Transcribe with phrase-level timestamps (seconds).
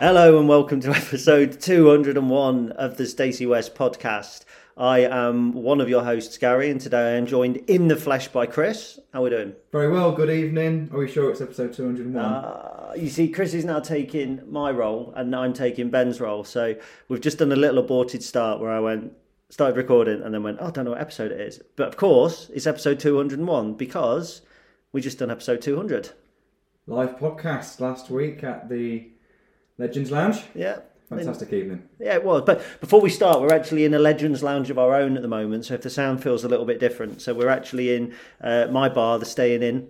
[0.00, 4.44] Hello and welcome to episode 201 of the Stacey West podcast.
[4.76, 8.26] I am one of your hosts, Gary, and today I am joined in the flesh
[8.26, 8.98] by Chris.
[9.12, 9.54] How are we doing?
[9.70, 10.90] Very well, good evening.
[10.92, 12.24] Are we sure it's episode 201?
[12.24, 16.42] Uh, you see, Chris is now taking my role and I'm taking Ben's role.
[16.42, 16.74] So
[17.08, 19.12] we've just done a little aborted start where I went,
[19.48, 21.60] started recording and then went, oh, I don't know what episode it is.
[21.76, 24.42] But of course, it's episode 201 because
[24.90, 26.10] we just done episode 200.
[26.88, 29.08] Live podcast last week at the
[29.78, 30.42] Legends Lounge.
[30.52, 30.80] Yeah.
[31.08, 31.82] Fantastic evening.
[31.98, 32.42] Yeah, it was.
[32.42, 35.28] But before we start, we're actually in a Legends Lounge of our own at the
[35.28, 35.66] moment.
[35.66, 38.88] So if the sound feels a little bit different, so we're actually in uh, my
[38.88, 39.88] bar, the Staying In.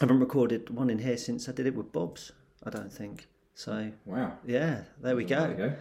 [0.00, 2.32] I haven't recorded one in here since I did it with Bob's.
[2.64, 3.26] I don't think.
[3.54, 4.38] So Wow.
[4.46, 5.40] yeah, there we go.
[5.40, 5.72] There we go.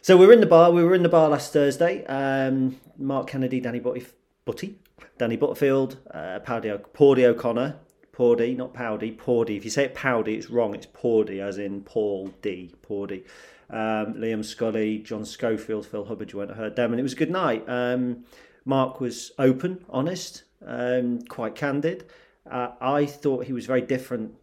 [0.00, 0.72] So we're in the bar.
[0.72, 2.04] We were in the bar last Thursday.
[2.06, 4.06] Um, Mark Kennedy, Danny Butty,
[4.44, 4.78] Butty
[5.18, 7.76] Danny Butterfield, uh, Powdy, Pordy O'Connor,
[8.12, 9.56] Pordy, not Powdy, Pordy.
[9.56, 10.74] If you say it Powdy, it's wrong.
[10.74, 12.74] It's Pordy, as in Paul D.
[12.82, 13.24] Pordy.
[13.70, 16.32] Um, Liam Scully, John Schofield, Phil Hubbard.
[16.32, 17.64] You went and heard them, and it was a good night.
[17.68, 18.24] Um,
[18.64, 22.04] Mark was open, honest, um, quite candid.
[22.50, 24.34] Uh, I thought he was very different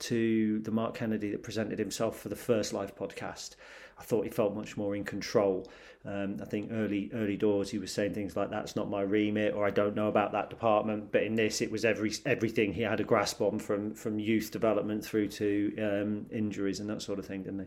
[0.00, 3.56] to the Mark Kennedy that presented himself for the first live podcast.
[3.98, 5.68] I thought he felt much more in control.
[6.04, 9.54] Um, I think early early doors he was saying things like "That's not my remit"
[9.54, 12.82] or "I don't know about that department." But in this, it was every everything he
[12.82, 17.18] had a grasp on from from youth development through to um, injuries and that sort
[17.18, 17.66] of thing, didn't he?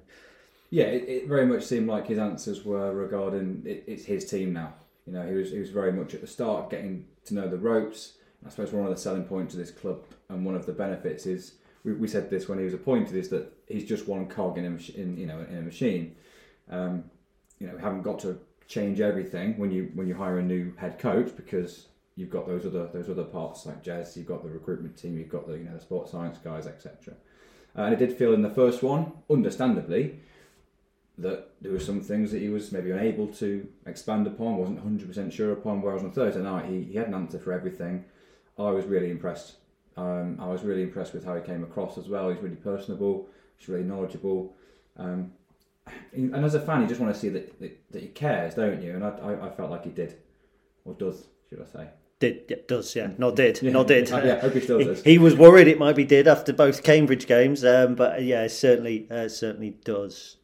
[0.71, 4.53] Yeah, it, it very much seemed like his answers were regarding it, it's his team
[4.53, 4.73] now.
[5.05, 7.57] You know, he was he was very much at the start getting to know the
[7.57, 8.13] ropes.
[8.45, 11.27] I suppose one of the selling points of this club and one of the benefits
[11.27, 14.57] is we, we said this when he was appointed is that he's just one cog
[14.57, 16.15] in a in you know in a machine.
[16.69, 17.03] Um,
[17.59, 20.73] you know, we haven't got to change everything when you when you hire a new
[20.77, 24.49] head coach because you've got those other those other parts like Jez, you've got the
[24.49, 27.13] recruitment team, you've got the you know the sports science guys, etc.
[27.77, 30.19] Uh, and it did feel in the first one, understandably,
[31.17, 35.31] that there were some things that he was maybe unable to expand upon, wasn't 100%
[35.31, 35.81] sure upon.
[35.81, 38.05] Whereas on Thursday night, he, he had an answer for everything.
[38.57, 39.55] I was really impressed.
[39.97, 42.29] Um, I was really impressed with how he came across as well.
[42.29, 43.27] He's really personable,
[43.57, 44.55] he's really knowledgeable.
[44.97, 45.33] Um,
[46.13, 48.81] and as a fan, you just want to see that, that, that he cares, don't
[48.81, 48.95] you?
[48.95, 50.15] And I, I, I felt like he did,
[50.85, 51.87] or does, should I say.
[52.19, 53.71] Did yeah, does yeah, not did, Yeah.
[53.71, 54.09] not did.
[54.09, 55.03] Yeah, yeah, hope he still does.
[55.03, 58.49] He, was worried it might be did after both Cambridge games, um, but yeah, it
[58.49, 60.37] certainly uh, certainly does.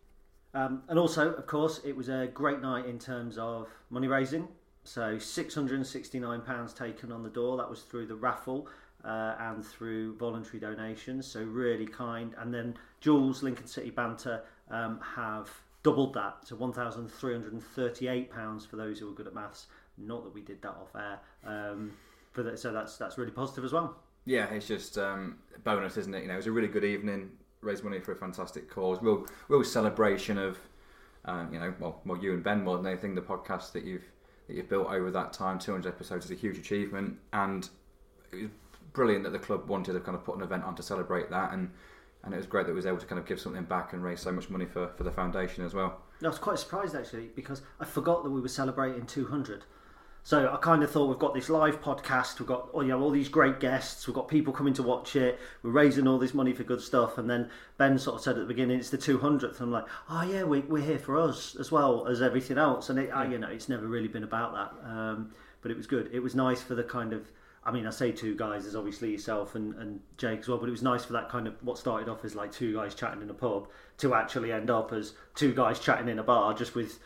[0.57, 4.47] Um, and also, of course, it was a great night in terms of money raising.
[4.84, 7.57] So six hundred and sixty nine pounds taken on the door.
[7.57, 8.67] That was through the raffle.
[9.06, 12.34] Uh, and through voluntary donations, so really kind.
[12.40, 15.49] And then Jules Lincoln City Banter um, have
[15.84, 16.55] doubled that to
[17.76, 19.67] thirty-eight pounds for those who are good at maths.
[19.97, 21.93] Not that we did that off air, um,
[22.55, 23.96] so that's that's really positive as well.
[24.26, 26.23] Yeah, it's just um, bonus, isn't it?
[26.23, 27.29] You know, it was a really good evening.
[27.62, 29.00] Raised money for a fantastic cause.
[29.02, 30.58] Real, real celebration of,
[31.26, 33.16] um, you know, well, well, you and Ben more than anything.
[33.16, 34.06] The podcast that you've
[34.48, 37.68] that you've built over that time, 200 episodes, is a huge achievement, and
[38.32, 38.52] it was
[38.94, 41.52] brilliant that the club wanted to kind of put an event on to celebrate that,
[41.54, 41.72] and
[42.24, 44.04] and it was great that it was able to kind of give something back and
[44.04, 46.02] raise so much money for, for the foundation as well.
[46.22, 49.64] I was quite surprised actually because I forgot that we were celebrating 200.
[50.28, 53.12] So I kind of thought we've got this live podcast, we've got you know all
[53.12, 56.52] these great guests, we've got people coming to watch it, we're raising all this money
[56.52, 59.62] for good stuff, and then Ben sort of said at the beginning it's the 200th.
[59.62, 63.00] I'm like, oh yeah, we, we're here for us as well as everything else, and
[63.00, 65.32] it, uh, you know it's never really been about that, um,
[65.62, 66.09] but it was good.
[66.12, 67.32] It was nice for the kind of
[67.64, 70.68] I mean, I say two guys, there's obviously yourself and, and Jake as well, but
[70.68, 73.22] it was nice for that kind of what started off as like two guys chatting
[73.22, 73.70] in a pub
[74.00, 77.00] to actually end up as two guys chatting in a bar just with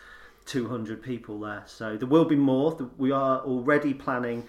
[0.46, 1.64] 200 people there.
[1.66, 2.78] So there will be more.
[2.98, 4.48] We are already planning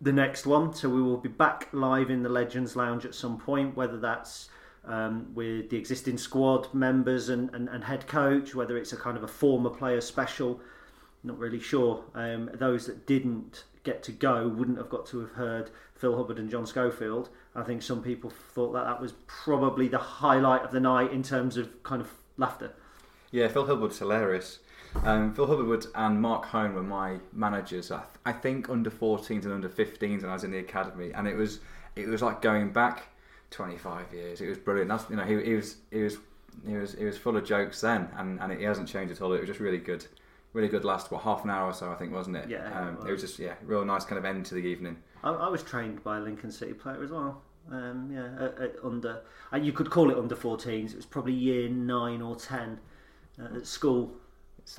[0.00, 3.38] the next one, so we will be back live in the Legends Lounge at some
[3.38, 4.50] point, whether that's
[4.84, 9.16] um, with the existing squad members and, and, and, head coach, whether it's a kind
[9.16, 10.60] of a former player special.
[11.24, 12.04] Not really sure.
[12.14, 16.38] Um, those that didn't get to go wouldn't have got to have heard Phil Hubbard
[16.38, 17.30] and John Schofield.
[17.54, 21.22] I think some people thought that that was probably the highlight of the night in
[21.22, 22.72] terms of kind of laughter.
[23.30, 24.60] Yeah, Phil Hubbard's hilarious.
[25.04, 27.90] Um, Phil Hubbard and Mark Hone were my managers.
[27.90, 31.12] I, th- I, think under 14s and under 15s and I was in the academy,
[31.12, 31.60] and it was
[31.94, 33.08] it was like going back
[33.50, 34.40] 25 years.
[34.40, 34.88] It was brilliant.
[34.88, 36.18] That's, you know, he, he was he was
[36.66, 39.22] he was he was full of jokes then, and, and it, he hasn't changed at
[39.22, 39.32] all.
[39.32, 40.06] It was just really good,
[40.52, 40.84] really good.
[40.84, 42.48] Last what half an hour or so, I think, wasn't it?
[42.48, 42.78] Yeah.
[42.78, 43.20] Um, it, was.
[43.20, 44.96] just yeah, real nice kind of end to the evening.
[45.22, 47.42] I, I was trained by a Lincoln City player as well.
[47.70, 49.22] Um, yeah, at, at under
[49.52, 50.90] uh, you could call it under 14s.
[50.90, 52.78] It was probably year nine or ten
[53.40, 54.12] uh, at school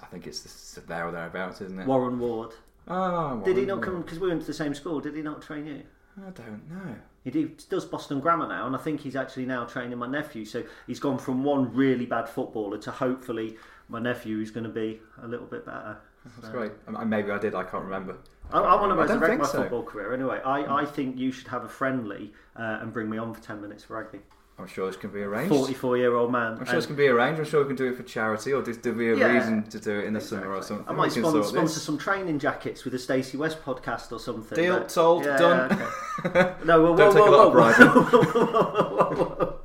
[0.01, 1.87] I think it's there or thereabouts, isn't it?
[1.87, 2.51] Warren Ward.
[2.87, 4.01] Oh, did he not come?
[4.01, 4.99] Because we went to the same school.
[4.99, 5.83] Did he not train you?
[6.25, 6.95] I don't know.
[7.23, 10.45] He does Boston Grammar now, and I think he's actually now training my nephew.
[10.45, 13.57] So he's gone from one really bad footballer to hopefully
[13.89, 15.97] my nephew who's going to be a little bit better.
[16.23, 16.53] That's so.
[16.53, 16.71] great.
[17.05, 17.55] Maybe I did.
[17.55, 18.17] I can't remember.
[18.51, 19.61] I, I want to resurrect my so.
[19.61, 20.13] football career.
[20.13, 23.41] Anyway, I, I think you should have a friendly uh, and bring me on for
[23.41, 24.19] ten minutes for rugby.
[24.59, 25.53] I'm sure this can be arranged.
[25.53, 26.57] 44 year old man.
[26.59, 27.39] I'm sure this can be arranged.
[27.39, 29.61] I'm sure we can do it for charity or just there'll be a yeah, reason
[29.69, 30.39] to do it in the exactly.
[30.39, 30.89] summer or something.
[30.89, 34.55] I might sponsor, sponsor some training jackets with the Stacey West podcast or something.
[34.55, 35.79] Deal, but, sold, yeah, done.
[36.25, 36.55] Okay.
[36.65, 37.53] no, well, Don't whoa, take whoa, a lot of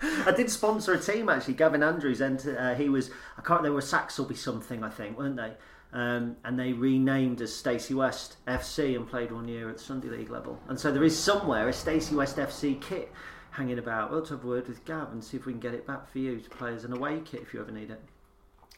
[0.02, 0.26] pride.
[0.26, 1.54] I did sponsor a team actually.
[1.54, 5.36] Gavin Andrews, and uh, he was, I can't, they were Saxelby something, I think, weren't
[5.36, 5.52] they?
[5.94, 10.08] Um, and they renamed as Stacey West FC and played one year at the Sunday
[10.08, 10.60] League level.
[10.68, 13.10] And so there is somewhere a Stacey West FC kit
[13.52, 14.10] hanging about.
[14.10, 16.19] We'll have a word with Gav and see if we can get it back for
[16.19, 18.00] you to play as an away kit if you ever need it.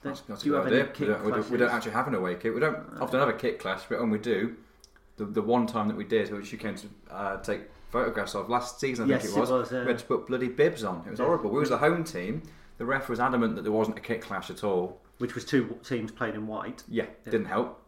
[0.02, 0.90] That's, that's do you have idea.
[0.98, 2.52] We don't, we, don't, we don't, actually have an away kit.
[2.52, 4.56] We don't often have a kit clash, but when we do,
[5.16, 8.50] the, the one time that we did, which you came to uh, take photographs of
[8.50, 10.48] last season, I yes, think it was, it was uh, we had to put bloody
[10.48, 11.02] bibs on.
[11.06, 11.24] It was yeah.
[11.24, 11.50] horrible.
[11.50, 12.42] We was the home team.
[12.76, 15.00] The ref was adamant that there wasn't a kit clash at all.
[15.18, 16.82] Which was two teams playing in white.
[16.88, 17.30] Yeah, yeah.
[17.30, 17.80] didn't help.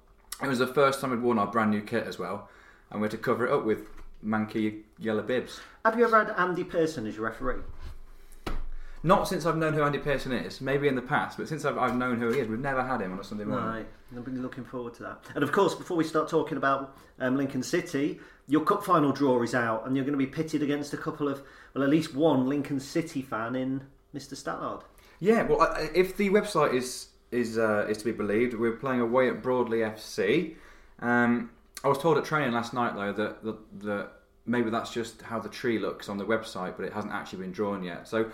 [0.42, 2.48] It was the first time we'd worn our brand new kit as well,
[2.90, 3.88] and we had to cover it up with
[4.24, 5.60] manky yellow bibs.
[5.86, 7.62] Have you ever had Andy Pearson as your referee?
[9.04, 10.60] Not since I've known who Andy Pearson is.
[10.60, 13.00] Maybe in the past, but since I've, I've known who he is, we've never had
[13.00, 13.68] him on a Sunday morning.
[13.68, 13.86] Right.
[14.10, 15.20] I'm really looking forward to that.
[15.36, 18.18] And of course, before we start talking about um, Lincoln City,
[18.48, 21.28] your cup final draw is out, and you're going to be pitted against a couple
[21.28, 21.40] of,
[21.72, 24.34] well, at least one Lincoln City fan in Mr.
[24.34, 24.82] Stallard.
[25.20, 25.44] Yeah.
[25.44, 29.40] Well, if the website is is uh, is to be believed, we're playing away at
[29.40, 30.56] Broadley FC.
[30.98, 31.50] Um,
[31.84, 34.10] I was told at training last night though that that, that
[34.46, 37.52] maybe that's just how the tree looks on the website, but it hasn't actually been
[37.52, 38.08] drawn yet.
[38.08, 38.30] So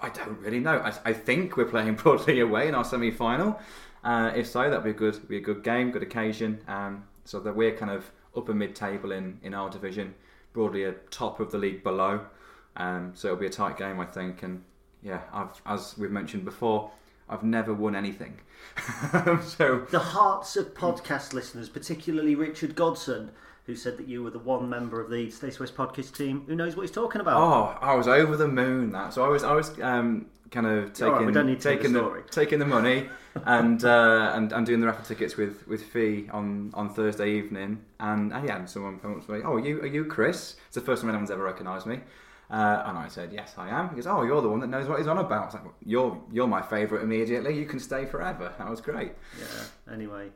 [0.00, 0.78] I don't really know.
[0.78, 3.60] I, I think we're playing Broadley away in our semi-final.
[4.04, 6.60] Uh, if so, that'd be a good, be a good game, good occasion.
[6.66, 10.14] Um, so that we're kind of upper mid-table in, in our division,
[10.54, 12.20] Broadley a top of the league below.
[12.76, 14.42] Um, so it'll be a tight game, I think.
[14.42, 14.64] And
[15.02, 16.90] yeah, I've, as we've mentioned before,
[17.28, 18.40] I've never won anything.
[19.42, 23.30] so the hearts of podcast listeners, particularly Richard Godson,
[23.66, 26.56] who said that you were the one member of the Stacey West podcast team who
[26.56, 27.36] knows what he's talking about.
[27.36, 28.92] Oh, I was over the moon.
[28.92, 32.58] That so I was I was um, kind of taking right, taking the, the taking
[32.58, 33.08] the money
[33.46, 37.82] and, uh, and and doing the raffle tickets with with Fee on, on Thursday evening.
[37.98, 39.40] And uh, yeah, and someone came up to me.
[39.44, 40.56] Oh, are you are you Chris?
[40.66, 42.00] It's the first time anyone's ever recognised me.
[42.50, 44.86] Uh, and I said, "Yes, I am." He goes, "Oh, you're the one that knows
[44.86, 47.58] what he's on about." I was like, "You're you're my favourite immediately.
[47.58, 49.12] You can stay forever." That was great.
[49.38, 49.92] Yeah.
[49.94, 50.28] Anyway,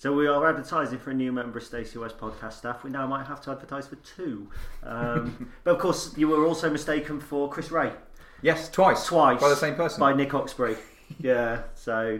[0.00, 2.82] so we are advertising for a new member of Stacey West podcast staff.
[2.84, 4.48] We now might have to advertise for two.
[4.82, 7.92] Um, but of course, you were also mistaken for Chris Ray.
[8.40, 9.04] Yes, twice.
[9.04, 9.42] Twice.
[9.42, 10.00] By the same person.
[10.00, 10.78] By Nick Oxbury.
[11.20, 12.18] yeah, so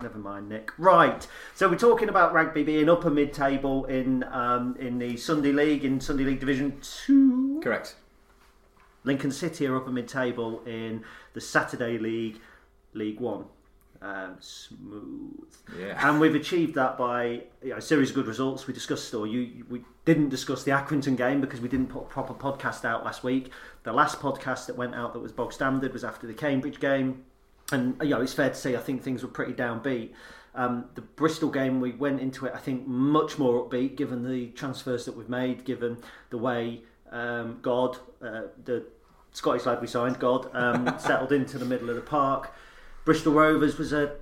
[0.00, 0.70] never mind, Nick.
[0.78, 1.26] Right.
[1.56, 5.84] So we're talking about rugby being upper mid table in um, in the Sunday League,
[5.84, 7.58] in Sunday League Division 2.
[7.60, 7.96] Correct.
[9.02, 11.02] Lincoln City are upper mid table in
[11.32, 12.38] the Saturday League,
[12.94, 13.46] League One
[14.02, 15.48] um, smooth.
[15.78, 16.08] Yeah.
[16.08, 18.66] And we've achieved that by you know, a series of good results.
[18.66, 22.06] We discussed, or you, we didn't discuss the Accrington game because we didn't put a
[22.06, 23.50] proper podcast out last week.
[23.82, 27.24] The last podcast that went out that was bog standard was after the Cambridge game.
[27.72, 30.10] and you know it's fair to say I think things were pretty downbeat.
[30.54, 34.46] Um, the Bristol game, we went into it, I think, much more upbeat given the
[34.48, 35.98] transfers that we've made, given
[36.30, 36.80] the way
[37.12, 38.86] um, God, uh, the
[39.32, 42.54] Scottish lad we signed, God, um, settled into the middle of the park.
[43.06, 44.16] Bristol Rovers was a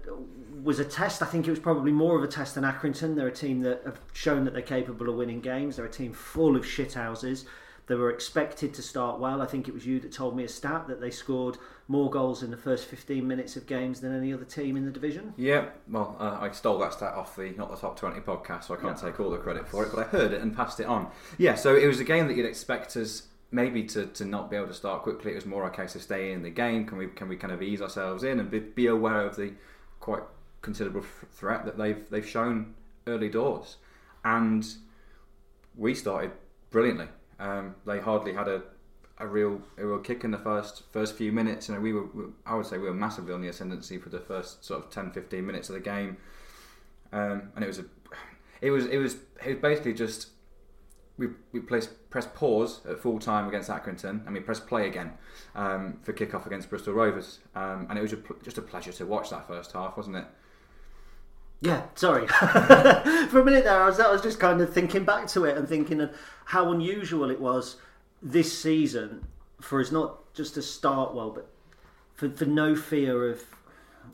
[0.62, 1.22] was a test.
[1.22, 3.16] I think it was probably more of a test than Accrington.
[3.16, 5.76] They're a team that have shown that they're capable of winning games.
[5.76, 7.46] They're a team full of shithouses.
[7.86, 9.42] They were expected to start well.
[9.42, 12.42] I think it was you that told me a stat that they scored more goals
[12.42, 15.34] in the first 15 minutes of games than any other team in the division.
[15.36, 18.74] Yeah, well, uh, I stole that stat off the Not the Top 20 podcast, so
[18.74, 20.86] I can't take all the credit for it, but I heard it and passed it
[20.86, 21.08] on.
[21.36, 24.56] Yeah, so it was a game that you'd expect us maybe to, to not be
[24.56, 25.30] able to start quickly.
[25.30, 26.84] It was more case of staying in the game.
[26.86, 29.52] Can we can we kind of ease ourselves in and be, be aware of the
[30.00, 30.22] quite
[30.60, 32.74] considerable threat that they've they've shown
[33.06, 33.76] early doors,
[34.24, 34.66] and
[35.76, 36.32] we started
[36.70, 37.08] brilliantly.
[37.38, 38.62] Um, they hardly had a,
[39.18, 41.68] a real a real kick in the first first few minutes.
[41.68, 42.06] You know, we were
[42.44, 45.12] I would say we were massively on the ascendancy for the first sort of 10,
[45.12, 46.16] 15 minutes of the game,
[47.12, 47.84] um, and it was a
[48.60, 50.28] it was it was it was basically just
[51.16, 55.12] we we pressed pause at full time against Accrington, and we pressed play again
[55.54, 59.06] um, for kickoff against Bristol Rovers, um, and it was a, just a pleasure to
[59.06, 60.24] watch that first half, wasn't it?
[61.60, 62.26] Yeah, sorry.
[63.28, 65.56] For a minute there, I was, I was just kind of thinking back to it
[65.56, 67.76] and thinking of how unusual it was
[68.22, 69.26] this season
[69.60, 71.48] for us not just to start well, but
[72.14, 73.42] for, for no fear of,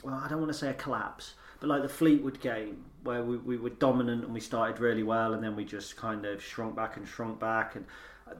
[0.04, 3.36] well, I don't want to say a collapse, but like the Fleetwood game where we,
[3.38, 6.76] we were dominant and we started really well and then we just kind of shrunk
[6.76, 7.86] back and shrunk back and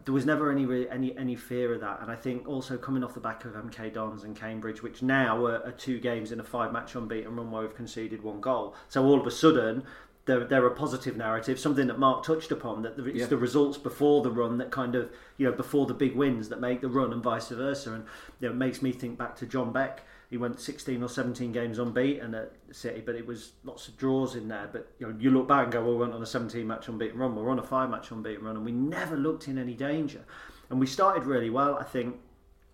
[0.04, 2.00] there was never any any any fear of that.
[2.00, 5.44] And I think also coming off the back of MK Dons and Cambridge, which now
[5.44, 8.74] are, are two games in a five match unbeaten run where we've conceded one goal.
[8.88, 9.84] So all of a sudden.
[10.26, 12.82] They're, they're a positive narrative, something that Mark touched upon.
[12.82, 13.26] That it's yeah.
[13.26, 16.60] the results before the run that kind of, you know, before the big wins that
[16.60, 17.94] make the run, and vice versa.
[17.94, 18.04] And
[18.38, 21.50] you know, it makes me think back to John Beck he went 16 or 17
[21.50, 24.68] games unbeaten at City, but it was lots of draws in there.
[24.72, 26.88] But you know, you look back and go, well, we went on a 17 match
[26.88, 27.34] unbeaten run.
[27.34, 30.24] We're on a five match unbeaten run, and we never looked in any danger.
[30.70, 31.76] And we started really well.
[31.76, 32.14] I think,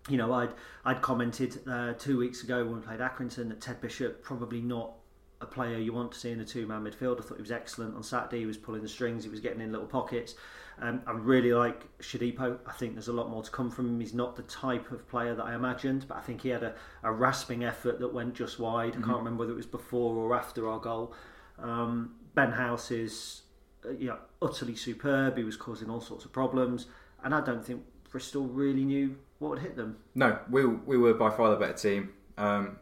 [0.07, 0.51] you know, I'd
[0.85, 4.93] I'd commented uh, two weeks ago when we played Accrington that Ted Bishop probably not
[5.41, 7.19] a player you want to see in a two-man midfield.
[7.19, 8.39] I thought he was excellent on Saturday.
[8.39, 9.23] He was pulling the strings.
[9.23, 10.35] He was getting in little pockets.
[10.79, 12.59] Um, I really like Shodipo.
[12.67, 13.99] I think there's a lot more to come from him.
[13.99, 16.75] He's not the type of player that I imagined, but I think he had a,
[17.03, 18.93] a rasping effort that went just wide.
[18.93, 19.03] Mm-hmm.
[19.03, 21.13] I can't remember whether it was before or after our goal.
[21.57, 23.41] Um, ben House is
[23.85, 25.37] uh, you know, utterly superb.
[25.37, 26.87] He was causing all sorts of problems,
[27.23, 29.97] and I don't think Bristol really knew what would hit them.
[30.13, 32.13] No, we, we were by far the better team.
[32.37, 32.77] Um,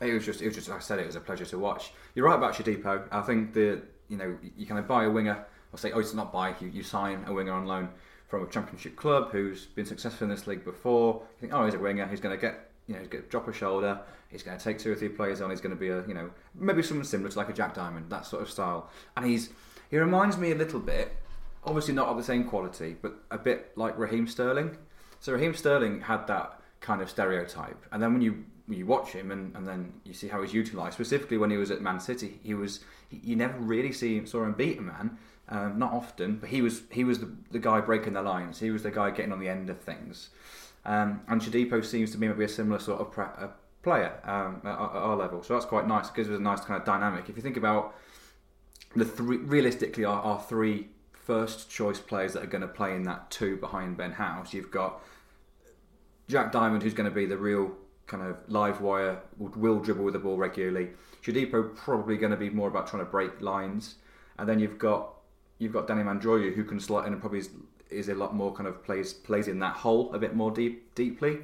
[0.00, 1.92] it was just, it was just, like I said, it was a pleasure to watch.
[2.14, 3.06] You're right about Shodipo.
[3.12, 6.14] I think that you know you kind of buy a winger or say, oh, it's
[6.14, 6.54] not buy.
[6.60, 7.88] You, you sign a winger on loan
[8.28, 11.22] from a championship club who's been successful in this league before.
[11.36, 12.06] You think, oh, he's a winger.
[12.06, 14.00] He's going to get, you know, he's going to drop a shoulder.
[14.28, 15.50] He's going to take two or three players on.
[15.50, 18.10] He's going to be a, you know, maybe someone similar to like a Jack Diamond,
[18.10, 18.88] that sort of style.
[19.16, 19.50] And he's,
[19.90, 21.16] he reminds me a little bit,
[21.64, 24.76] obviously not of the same quality, but a bit like Raheem Sterling.
[25.20, 29.10] So Raheem Sterling had that kind of stereotype, and then when you when you watch
[29.10, 32.00] him and, and then you see how he's utilised, specifically when he was at Man
[32.00, 35.18] City, he was you never really see saw him beat a man.
[35.52, 38.60] Um, not often, but he was he was the, the guy breaking the lines.
[38.60, 40.30] He was the guy getting on the end of things.
[40.84, 43.52] Um, and Shodipo seems to me maybe a similar sort of pra-
[43.82, 45.42] player um, at, our level.
[45.42, 46.08] So that's quite nice.
[46.08, 47.28] It us a nice kind of dynamic.
[47.28, 47.94] If you think about
[48.94, 53.02] the three, realistically, our, our three first choice players that are going to play in
[53.04, 55.02] that two behind Ben House, you've got
[56.28, 57.72] Jack Diamond, who's going to be the real
[58.06, 60.90] kind of live wire, will dribble with the ball regularly.
[61.22, 63.96] Shodipo probably going to be more about trying to break lines.
[64.38, 65.19] And then you've got
[65.60, 67.50] you've got Danny Mandroiu who can slot in and probably is,
[67.90, 70.92] is, a lot more kind of plays plays in that hole a bit more deep
[70.96, 71.38] deeply.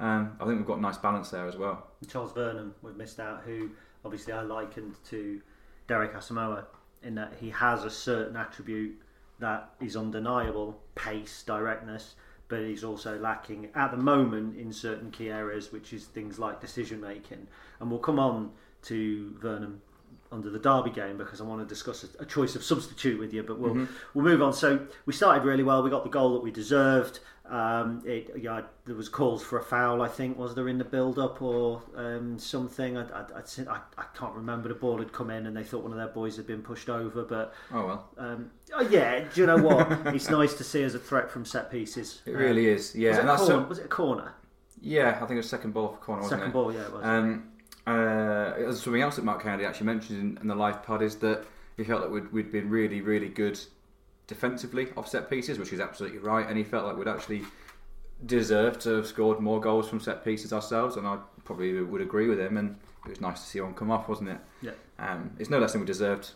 [0.00, 1.88] Um, I think we've got a nice balance there as well.
[2.08, 3.70] Charles Vernam we've missed out, who
[4.04, 5.42] obviously I likened to
[5.88, 6.64] Derek Asamoah
[7.02, 8.98] in that he has a certain attribute
[9.40, 12.14] that is undeniable, pace, directness,
[12.48, 16.60] but he's also lacking at the moment in certain key areas, which is things like
[16.60, 17.46] decision making.
[17.80, 18.50] And we'll come on
[18.82, 19.78] to Vernam
[20.30, 23.32] under the Derby game because I want to discuss a, a choice of substitute with
[23.32, 23.42] you.
[23.42, 23.92] But we'll mm-hmm.
[24.14, 24.52] we'll move on.
[24.52, 25.82] So we started really well.
[25.82, 27.20] We got the goal that we deserved.
[27.46, 30.02] Um, it, yeah, there was calls for a foul.
[30.02, 32.98] I think was there in the build up or um, something.
[32.98, 34.68] I, I, I, I, can't remember.
[34.68, 36.90] The ball had come in and they thought one of their boys had been pushed
[36.90, 37.24] over.
[37.24, 38.10] But oh well.
[38.18, 39.24] Um, oh yeah.
[39.32, 39.90] Do you know what?
[40.14, 42.20] it's nice to see as a threat from set pieces.
[42.26, 42.94] It really is.
[42.94, 43.10] Yeah.
[43.10, 43.68] Was it, and corner?
[43.68, 44.34] was it a corner?
[44.80, 46.28] Yeah, I think it was second ball for corner.
[46.28, 46.52] Second it?
[46.52, 46.72] ball.
[46.72, 47.02] Yeah, it was.
[47.88, 51.46] Uh, something else that Mark Kennedy actually mentioned in, in, the live pod is that
[51.78, 53.58] he felt that we'd, we'd been really, really good
[54.26, 57.42] defensively off set pieces, which is absolutely right, and he felt like we'd actually
[58.26, 62.28] deserved to have scored more goals from set pieces ourselves, and I probably would agree
[62.28, 62.58] with him.
[62.58, 62.76] And
[63.06, 64.38] it was nice to see one come off, wasn't it?
[64.60, 64.72] Yeah.
[64.98, 66.32] Um, it's no less than we deserved.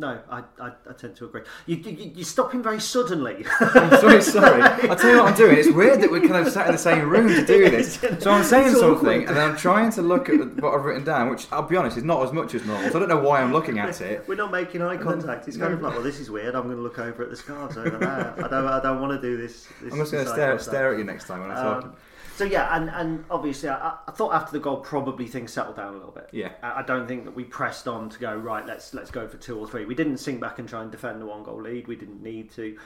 [0.00, 1.42] No, I, I, I tend to agree.
[1.66, 3.44] You, you, you're stopping very suddenly.
[3.60, 4.62] I'm sorry, sorry.
[4.88, 5.58] I'll tell you what I'm doing.
[5.58, 7.96] It's weird that we're kind of sat in the same room to do this.
[8.18, 11.04] So I'm saying It's something, and then I'm trying to look at what I've written
[11.04, 12.90] down, which I'll be honest is not as much as normal.
[12.90, 14.26] So I don't know why I'm looking at it.
[14.26, 15.48] We're not making eye contact.
[15.48, 16.54] It's kind of like, well, this is weird.
[16.54, 18.34] I'm going to look over at the scarves over there.
[18.38, 19.68] I don't, I don't want to do this.
[19.82, 21.84] this I'm just going to stare, stare at you next time when I talk.
[21.84, 21.96] Um,
[22.40, 25.92] so yeah, and, and obviously, I, I thought after the goal, probably things settled down
[25.92, 26.30] a little bit.
[26.32, 26.52] Yeah.
[26.62, 28.64] I, I don't think that we pressed on to go right.
[28.64, 29.84] Let's let's go for two or three.
[29.84, 31.86] We didn't sink back and try and defend the one goal lead.
[31.86, 32.78] We didn't need to.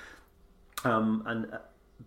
[0.83, 1.59] Um, and uh,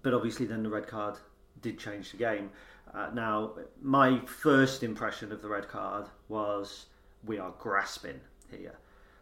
[0.01, 1.16] but obviously, then the red card
[1.62, 2.50] did change the game.
[2.94, 6.88] Uh, now, my first impression of the red card was
[7.25, 8.20] we are grasping
[8.51, 8.75] here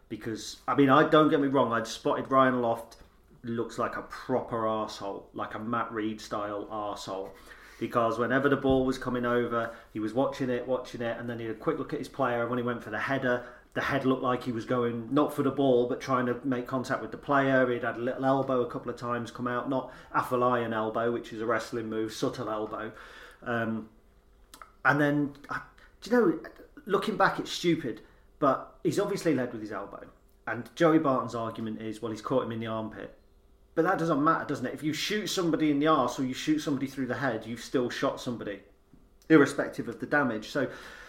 [0.08, 1.72] because I mean, I don't get me wrong.
[1.72, 2.96] I'd spotted Ryan Loft
[3.44, 7.30] looks like a proper arsehole, like a Matt Reed style arsehole.
[7.78, 11.38] Because whenever the ball was coming over, he was watching it, watching it, and then
[11.38, 12.40] he had a quick look at his player.
[12.40, 15.34] And when he went for the header, the head looked like he was going not
[15.34, 17.70] for the ball, but trying to make contact with the player.
[17.70, 21.34] He'd had a little elbow a couple of times come out, not Afolayan elbow, which
[21.34, 22.92] is a wrestling move, subtle elbow.
[23.42, 23.90] Um,
[24.86, 25.34] and then,
[26.00, 26.38] do you know,
[26.86, 28.00] looking back, it's stupid,
[28.38, 30.06] but he's obviously led with his elbow.
[30.46, 33.14] And Joey Barton's argument is, well, he's caught him in the armpit.
[33.76, 34.74] But that doesn't matter, doesn't it?
[34.74, 37.60] If you shoot somebody in the arse or you shoot somebody through the head, you've
[37.60, 38.60] still shot somebody,
[39.28, 40.48] irrespective of the damage.
[40.48, 40.68] So,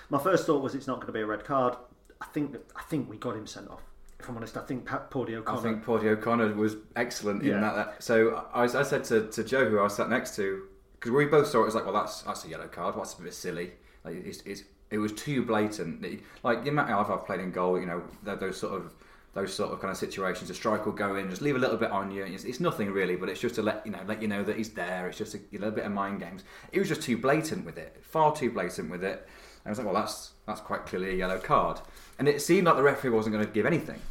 [0.09, 1.75] my first thought was it's not going to be a red card.
[2.21, 3.81] I think that, I think we got him sent off.
[4.19, 7.55] If I'm honest, I think Porty I think Porty O'Connor was excellent Yeah.
[7.55, 8.03] in that, that.
[8.03, 11.25] So I, I said to, to Joe, who I was sat next to, because we
[11.25, 12.95] both saw it, it was like, well, that's that's a yellow card.
[12.97, 13.73] That's a bit silly.
[14.03, 16.03] Like it's, it's it was too blatant.
[16.43, 18.93] Like the amount I've, I've played in goal, you know, those sort of
[19.37, 20.49] those sort of kind of situations.
[20.49, 22.23] A strike will go in, just leave a little bit on you.
[22.23, 24.57] It's, it's nothing really, but it's just to let you know, let you know that
[24.57, 25.07] he's there.
[25.07, 26.43] It's just a, little bit of mind games.
[26.71, 29.27] It was just too blatant with it, far too blatant with it.
[29.63, 31.79] And I was like, well, that's that's quite clearly a yellow card.
[32.17, 34.01] And it seemed like the referee wasn't going to give anything.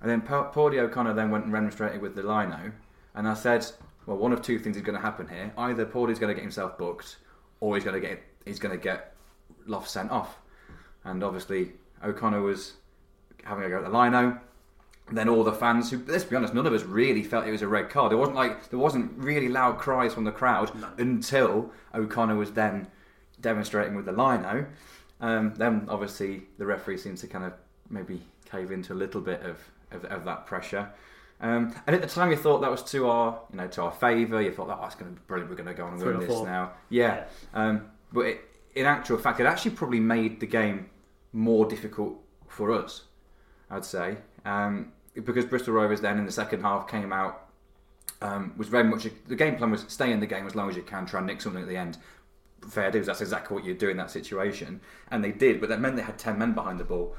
[0.00, 2.70] And then Paudy O'Connor then went and remonstrated with the lino,
[3.16, 3.66] and I said,
[4.06, 6.42] "Well, one of two things is going to happen here: either Paudy's going to get
[6.42, 7.16] himself booked,
[7.58, 9.16] or he's going to get he's going to get
[9.66, 10.38] Loft sent off."
[11.02, 11.72] And obviously,
[12.04, 12.74] O'Connor was
[13.42, 14.40] having a go at the lino.
[15.12, 17.62] Then all the fans, who let's be honest, none of us really felt it was
[17.62, 18.10] a red card.
[18.10, 22.86] There wasn't like there wasn't really loud cries from the crowd until O'Connor was then
[23.40, 24.66] demonstrating with the lino.
[25.20, 27.52] Um, then obviously the referee seems to kind of
[27.90, 29.58] maybe cave into a little bit of,
[29.90, 30.88] of, of that pressure.
[31.42, 33.92] Um, and at the time, you thought that was to our, you know, to our
[33.92, 34.42] favour.
[34.42, 35.50] You thought that oh, that's going to be brilliant.
[35.50, 36.46] We're going to go on and Three win this four.
[36.46, 36.72] now.
[36.90, 38.40] Yeah, Um, but it,
[38.74, 40.90] in actual fact, it actually probably made the game
[41.32, 42.18] more difficult
[42.48, 43.04] for us.
[43.70, 47.50] I'd say um, because Bristol Rovers then in the second half came out
[48.22, 50.76] um, was very much the game plan was stay in the game as long as
[50.76, 51.98] you can, try and nick something at the end.
[52.68, 55.60] Fair dues, that's exactly what you do in that situation, and they did.
[55.60, 57.16] But that meant they had ten men behind the ball.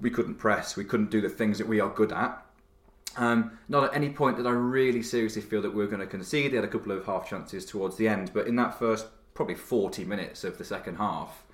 [0.00, 2.44] We couldn't press, we couldn't do the things that we are good at.
[3.16, 6.06] Um, not at any point did I really seriously feel that we were going to
[6.06, 6.52] concede.
[6.52, 9.54] They had a couple of half chances towards the end, but in that first probably
[9.54, 11.44] 40 minutes of the second half,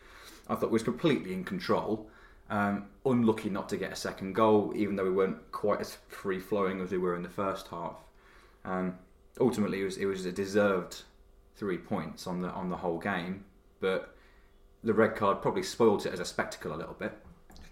[0.48, 2.08] I thought we was completely in control.
[2.50, 6.40] Um, unlucky not to get a second goal, even though we weren't quite as free
[6.40, 7.94] flowing as we were in the first half.
[8.64, 8.98] Um,
[9.40, 11.02] ultimately, it was it was a deserved
[11.54, 13.44] three points on the on the whole game,
[13.80, 14.16] but
[14.82, 17.12] the red card probably spoilt it as a spectacle a little bit.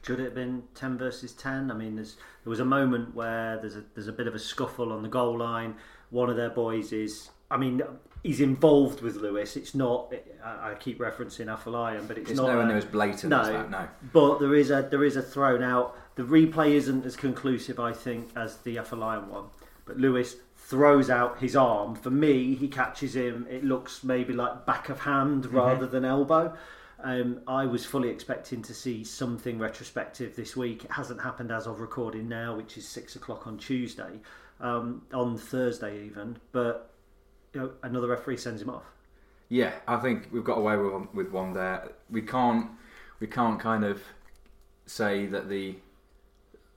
[0.02, 1.70] Should it have been ten versus ten?
[1.70, 2.06] I mean, there
[2.44, 5.36] was a moment where there's a there's a bit of a scuffle on the goal
[5.36, 5.74] line.
[6.10, 7.82] One of their boys is, I mean,
[8.22, 9.56] he's involved with Lewis.
[9.56, 10.12] It's not.
[10.44, 12.48] I keep referencing Afolayan, but it's, It's not.
[12.48, 13.70] nowhere a- near as blatant no, as that.
[13.70, 13.88] No.
[14.12, 15.96] But there is a there is a thrown out.
[16.16, 19.44] The replay isn't as conclusive, I think, as the Afolayan one.
[19.86, 21.94] But Lewis throws out his arm.
[21.94, 23.46] For me, he catches him.
[23.48, 25.56] It looks maybe like back of hand Mm-hmm.
[25.56, 26.54] rather than elbow.
[27.02, 30.84] Um, I was fully expecting to see something retrospective this week.
[30.84, 34.18] It hasn't happened as of recording now, which is six o'clock on Tuesday,
[34.60, 36.36] um, on Thursday even.
[36.50, 36.90] But
[37.52, 38.84] you know, another referee sends him off.
[39.48, 41.90] Yeah, I think we've got away with one, with one there.
[42.10, 42.70] We can't
[43.20, 44.02] we can't kind of
[44.86, 45.76] say that the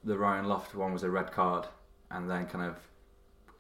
[0.03, 1.67] the Ryan Loft one was a red card
[2.09, 2.75] and then kind of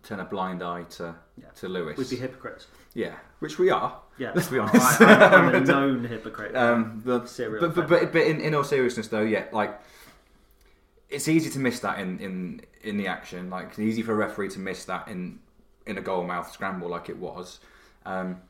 [0.03, 1.15] turn a blind eye to
[1.55, 1.97] to Lewis.
[1.97, 2.67] We'd be hypocrites.
[2.93, 3.99] yeah, which we are.
[4.17, 5.01] Yeah, Let's be honest.
[5.01, 6.55] I, I'm a known hypocrite.
[6.55, 9.79] Um, the, Serial but, but, but, but in, in all seriousness, though, yeah, like
[11.09, 13.49] it's easy to miss that in, in, in the action.
[13.49, 15.39] Like it's easy for a referee to miss that in
[15.85, 17.59] in a goal mouth scramble like it was.
[18.05, 18.41] Um,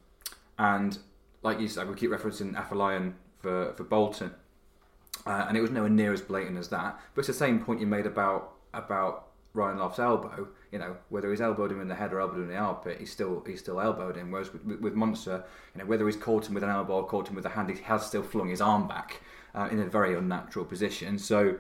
[0.58, 0.98] and
[1.44, 4.32] like you said, we keep referencing Afolayan for for Bolton,
[5.26, 7.00] uh, and it was nowhere near as blatant as that.
[7.14, 11.30] But it's the same point you made about about Ryan Loft's elbow, you know, whether
[11.30, 13.60] he's elbowed him in the head or elbowed him in the armpit, he's still he's
[13.60, 14.32] still elbowed him.
[14.32, 15.44] Whereas with, with Montsma,
[15.76, 17.70] you know, whether he's caught him with an elbow or caught him with a hand,
[17.70, 19.22] he has still flung his arm back
[19.54, 21.20] uh, in a very unnatural position.
[21.20, 21.58] So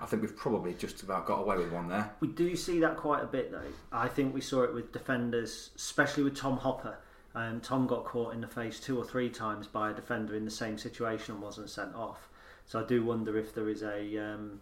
[0.00, 2.10] I think we've probably just about got away with one there.
[2.20, 3.60] We do see that quite a bit, though.
[3.92, 6.98] I think we saw it with defenders, especially with Tom Hopper.
[7.34, 10.44] Um, Tom got caught in the face two or three times by a defender in
[10.44, 12.28] the same situation and wasn't sent off.
[12.64, 14.60] So I do wonder if there is a um,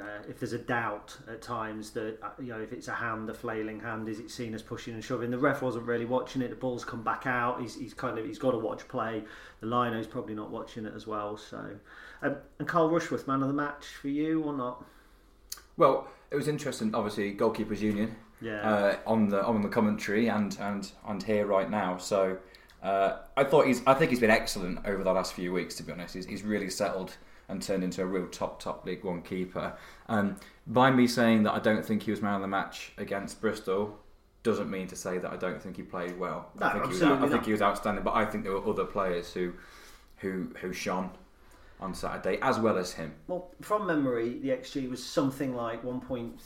[0.00, 3.30] uh, if there's a doubt at times that uh, you know if it's a hand,
[3.30, 5.30] a flailing hand, is it seen as pushing and shoving?
[5.30, 6.50] The ref wasn't really watching it.
[6.50, 7.60] The ball's come back out.
[7.60, 9.22] He's, he's kind of he's got to watch play.
[9.60, 11.36] The lino's probably not watching it as well.
[11.36, 11.64] So,
[12.22, 14.84] um, and Carl Rushworth, man of the match for you or not?
[15.76, 16.94] Well, it was interesting.
[16.94, 18.16] Obviously, goalkeepers union.
[18.40, 18.68] Yeah.
[18.68, 21.98] Uh, on the on the commentary and and and here right now.
[21.98, 22.38] So
[22.82, 23.80] uh, I thought he's.
[23.86, 25.76] I think he's been excellent over the last few weeks.
[25.76, 27.16] To be honest, he's, he's really settled
[27.48, 29.74] and turned into a real top top League One keeper.
[30.08, 33.40] Um, by me saying that I don't think he was man of the match against
[33.40, 33.98] Bristol
[34.42, 36.50] doesn't mean to say that I don't think he played well.
[36.60, 37.46] No, I think, he was, I think not.
[37.46, 39.54] he was outstanding, but I think there were other players who
[40.18, 41.10] who who shone
[41.80, 43.14] on Saturday as well as him.
[43.26, 46.38] Well, from memory, the XG was something like 1.3,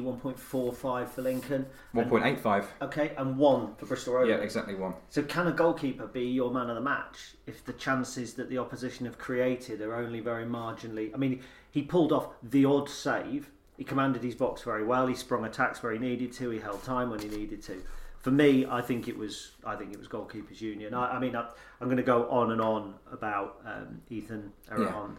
[0.00, 1.66] 1.45 for Lincoln.
[1.92, 2.68] One point eight five.
[2.80, 4.30] Okay, and one for Bristol Rovers.
[4.30, 4.94] Yeah, exactly one.
[5.10, 8.58] So can a goalkeeper be your man of the match if the chances that the
[8.58, 11.12] opposition have created are only very marginally?
[11.14, 13.50] I mean, he pulled off the odd save.
[13.76, 15.06] He commanded his box very well.
[15.06, 16.48] He sprung attacks where he needed to.
[16.50, 17.82] He held time when he needed to.
[18.26, 19.52] For me, I think it was.
[19.64, 20.94] I think it was goalkeepers union.
[20.94, 21.48] I, I mean, I,
[21.80, 24.52] I'm going to go on and on about um, Ethan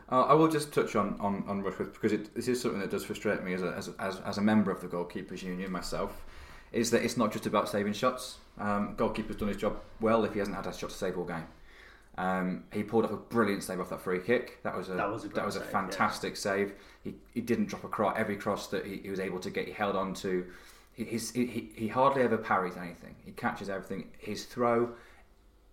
[0.10, 0.18] Yeah.
[0.18, 2.92] Uh, I will just touch on, on, on Rushworth because it, this is something that
[2.92, 6.26] does frustrate me as a, as, as, as a member of the Goalkeepers Union myself.
[6.74, 8.40] Is that it's not just about saving shots.
[8.60, 11.24] Um, goalkeeper's done his job well if he hasn't had a shot to save all
[11.24, 11.48] game.
[12.18, 14.62] Um, he pulled off a brilliant save off that free kick.
[14.64, 16.74] That was a That was a great was a save, fantastic save.
[17.06, 18.18] He, he didn't drop a cross.
[18.18, 20.46] Every cross that he, he was able to get, he held on to.
[20.98, 23.16] He, he, he- hardly ever parries anything.
[23.24, 24.10] He catches everything.
[24.18, 24.94] His throw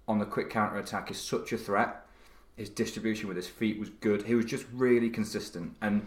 [0.06, 2.04] on the quick counter attack is such a threat.
[2.56, 4.22] His distribution with his feet was good.
[4.24, 5.76] He was just really consistent.
[5.80, 6.06] And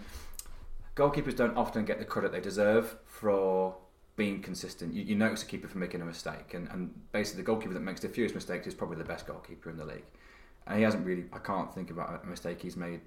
[0.95, 3.75] goalkeepers don't often get the credit they deserve for
[4.17, 4.93] being consistent.
[4.93, 7.79] You, you notice a keeper for making a mistake, and, and basically the goalkeeper that
[7.81, 10.05] makes the fewest mistakes is probably the best goalkeeper in the league.
[10.67, 11.25] And he hasn't really.
[11.33, 13.01] I can't think about a mistake he's made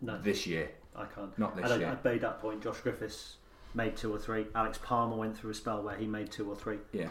[0.00, 0.16] No.
[0.22, 0.70] this year.
[0.94, 1.36] I can't.
[1.38, 1.98] Not this and I, year.
[2.04, 2.62] I made that point.
[2.62, 3.36] Josh Griffiths
[3.76, 4.46] made two or three.
[4.54, 6.78] Alex Palmer went through a spell where he made two or three.
[6.92, 7.10] Yeah.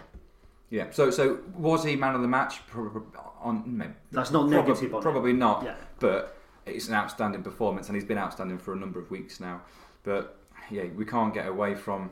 [0.69, 0.89] Yeah.
[0.91, 2.65] So, so was he man of the match?
[2.67, 3.01] Probably
[3.39, 3.95] on.
[4.12, 5.04] That's not probably, negative on him.
[5.04, 5.63] Probably not.
[5.63, 5.75] Yeah.
[5.99, 9.62] But it's an outstanding performance, and he's been outstanding for a number of weeks now.
[10.04, 10.38] But
[10.71, 12.10] yeah, we can't get away from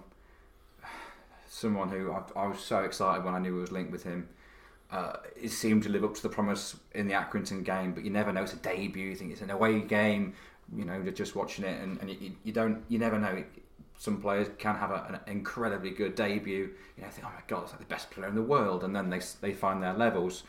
[1.49, 4.29] someone who I, I was so excited when I knew he was linked with him.
[4.91, 8.11] Uh, it seemed to live up to the promise in the Accrington game, but you
[8.11, 8.43] never know.
[8.43, 9.09] It's a debut.
[9.09, 10.35] You think it's an away game.
[10.75, 12.83] You know, you're just watching it, and, and you, you don't.
[12.87, 13.43] You never know.
[14.03, 16.71] Some players can have a, an incredibly good debut.
[16.97, 18.93] You know, think, oh my god, it's like the best player in the world, and
[18.93, 20.43] then they they find their levels.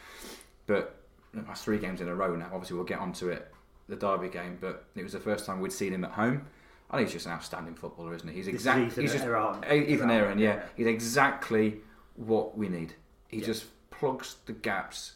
[0.66, 0.96] But
[1.32, 2.46] that's three games in a row now.
[2.52, 3.54] Obviously, we'll get onto it,
[3.88, 6.46] the Derby game, but it was the first time we'd seen him at home.
[6.90, 8.34] I think he's just an outstanding footballer, isn't he?
[8.34, 9.62] He's exactly Ethan he's just Aaron.
[9.64, 10.54] Ethan Erhahon, yeah.
[10.54, 10.62] yeah.
[10.76, 11.76] He's exactly
[12.16, 12.94] what we need.
[13.28, 15.12] He just plugs the gaps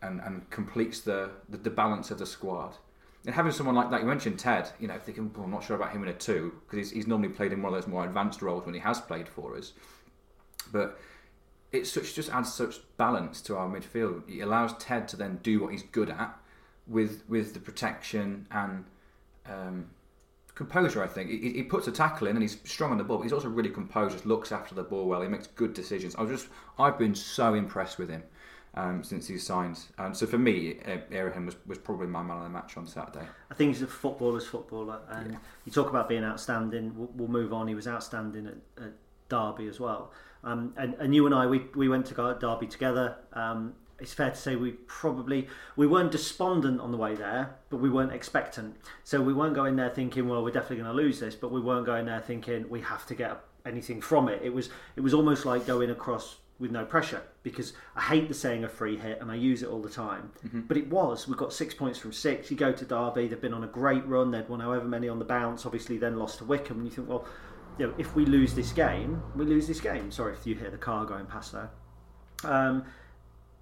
[0.00, 2.76] and, and completes the, the, the balance of the squad.
[3.26, 5.74] And having someone like that, you mentioned Ted, you know, thinking, well, I'm not sure
[5.74, 8.04] about him in a two, because he's, he's normally played in one of those more
[8.04, 9.72] advanced roles when he has played for us.
[10.70, 11.00] But
[11.72, 14.22] it such just adds such balance to our midfield.
[14.28, 16.38] It allows Ted to then do what he's good at
[16.86, 18.84] with with the protection and
[19.46, 19.90] um,
[20.54, 21.02] composure.
[21.02, 23.18] I think he, he puts a tackle in and he's strong on the ball.
[23.18, 24.12] But he's also really composed.
[24.12, 25.20] Just looks after the ball well.
[25.20, 26.14] He makes good decisions.
[26.14, 28.22] I was just I've been so impressed with him
[28.76, 29.78] um, since he's signed.
[29.98, 32.86] Um, so for me, uh, Erhahon was, was probably my man of the match on
[32.86, 33.26] Saturday.
[33.50, 36.92] I think he's a footballer's footballer, and you talk about being outstanding.
[36.96, 37.68] We'll, we'll move on.
[37.68, 38.92] He was outstanding at, at
[39.28, 40.12] Derby as well.
[40.44, 43.16] Um, and, and you and I, we, we went to go at Derby together.
[43.32, 47.78] Um, it's fair to say we probably we weren't despondent on the way there, but
[47.78, 48.76] we weren't expectant.
[49.04, 51.60] So we weren't going there thinking, well, we're definitely going to lose this, but we
[51.60, 54.42] weren't going there thinking we have to get anything from it.
[54.44, 58.34] It was it was almost like going across with no pressure because I hate the
[58.34, 60.32] saying a free hit and I use it all the time.
[60.66, 61.28] But it was.
[61.28, 62.50] We got six points from six.
[62.50, 64.30] You go to Derby, they've been on a great run.
[64.30, 65.66] They'd won however many on the bounce.
[65.66, 66.78] Obviously, then lost to Wycombe.
[66.78, 67.26] And you think, well,
[67.78, 70.10] you know, if we lose this game, we lose this game.
[70.10, 71.70] Sorry if you hear the car going past there.
[72.44, 72.84] Um,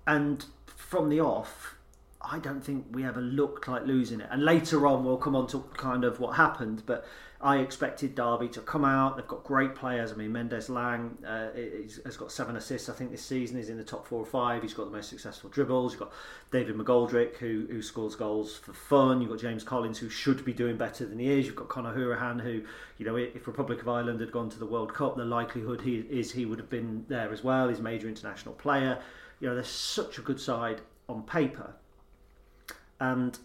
[0.07, 1.77] and from the off,
[2.21, 4.29] I don't think we ever looked like losing it.
[4.31, 6.85] And later on, we'll come on to kind of what happened.
[6.87, 7.05] But
[7.45, 9.19] I expected Derby to come out.
[9.19, 10.11] They've got great players.
[10.11, 11.51] I mean, Mendez-Laing uh,
[12.03, 13.59] has got seven assists, I think, this season.
[13.59, 14.63] He's in the top four or five.
[14.63, 15.93] He's got the most successful dribbles.
[15.93, 16.13] You've got
[16.51, 19.21] David McGoldrick, who, who scores goals for fun.
[19.21, 21.45] You've got James Collins, who should be doing better than he is.
[21.45, 22.63] You've got Conor Hourihane, who,
[22.97, 25.97] you know, if Republic of Ireland had gone to the World Cup, the likelihood he,
[25.97, 27.69] is he would have been there as well.
[27.69, 28.99] He's a major international player.
[29.41, 30.81] You know, there's such a good side
[31.11, 31.75] on paper.
[33.01, 33.39] And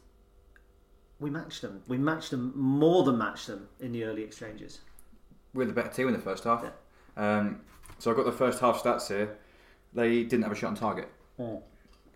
[1.20, 1.82] we matched them.
[1.88, 4.80] We matched them more than matched them in the early exchanges.
[5.54, 6.64] We are the better team in the first half.
[6.64, 7.38] Yeah.
[7.38, 7.62] Um,
[7.98, 9.38] so I've got the first half stats here.
[9.94, 11.10] They didn't have a shot on target.
[11.40, 11.64] Oh.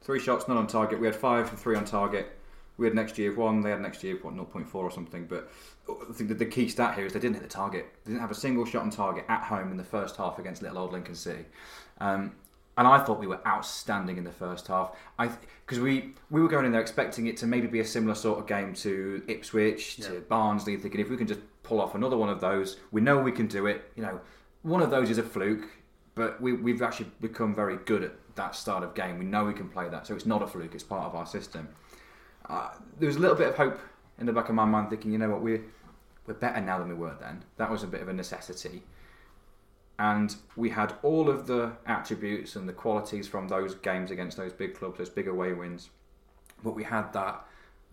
[0.02, 1.00] Three shots, none on target.
[1.00, 2.38] We had five and three on target.
[2.78, 3.62] We had next year of one.
[3.62, 5.26] They had next year of what 0.4 or something.
[5.26, 5.52] But
[5.90, 7.94] I think that the key stat here is they didn't hit the target.
[8.04, 10.62] They didn't have a single shot on target at home in the first half against
[10.62, 11.46] Little Old Lincoln City.
[12.00, 12.34] Um,
[12.78, 14.96] and I thought we were outstanding in the first half.
[15.20, 15.30] I
[15.66, 18.40] because we we were going in there expecting it to maybe be a similar sort
[18.40, 20.08] of game to Ipswich, yeah.
[20.08, 23.20] to Barnsley, thinking if we can just pull off another one of those, we know
[23.20, 23.92] we can do it.
[23.96, 24.20] You know,
[24.64, 25.70] one of those is a fluke,
[26.16, 29.20] but we we've actually become very good at that start of game.
[29.20, 30.74] We know we can play that, so it's not a fluke.
[30.74, 31.70] It's part of our system.
[32.50, 33.80] Uh, there was a little bit of hope
[34.20, 35.64] in the back of my mind, thinking, you know what, we're
[36.26, 37.44] we're better now than we were then.
[37.58, 38.84] That was a bit of a necessity
[40.00, 44.52] and we had all of the attributes and the qualities from those games against those
[44.52, 45.90] big clubs, those big away wins.
[46.64, 47.46] But we had that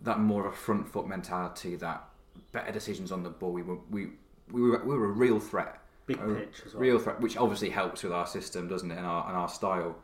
[0.03, 2.09] that more of a front foot mentality, that
[2.53, 3.53] better decisions on the ball.
[3.53, 4.09] We were we
[4.51, 6.81] we were, we were a real threat, big pitch, as well.
[6.81, 9.97] real threat, which obviously helps with our system, doesn't it, and our and our style.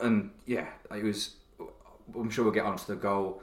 [0.00, 1.36] And yeah, it was.
[2.14, 3.42] I'm sure we'll get onto the goal.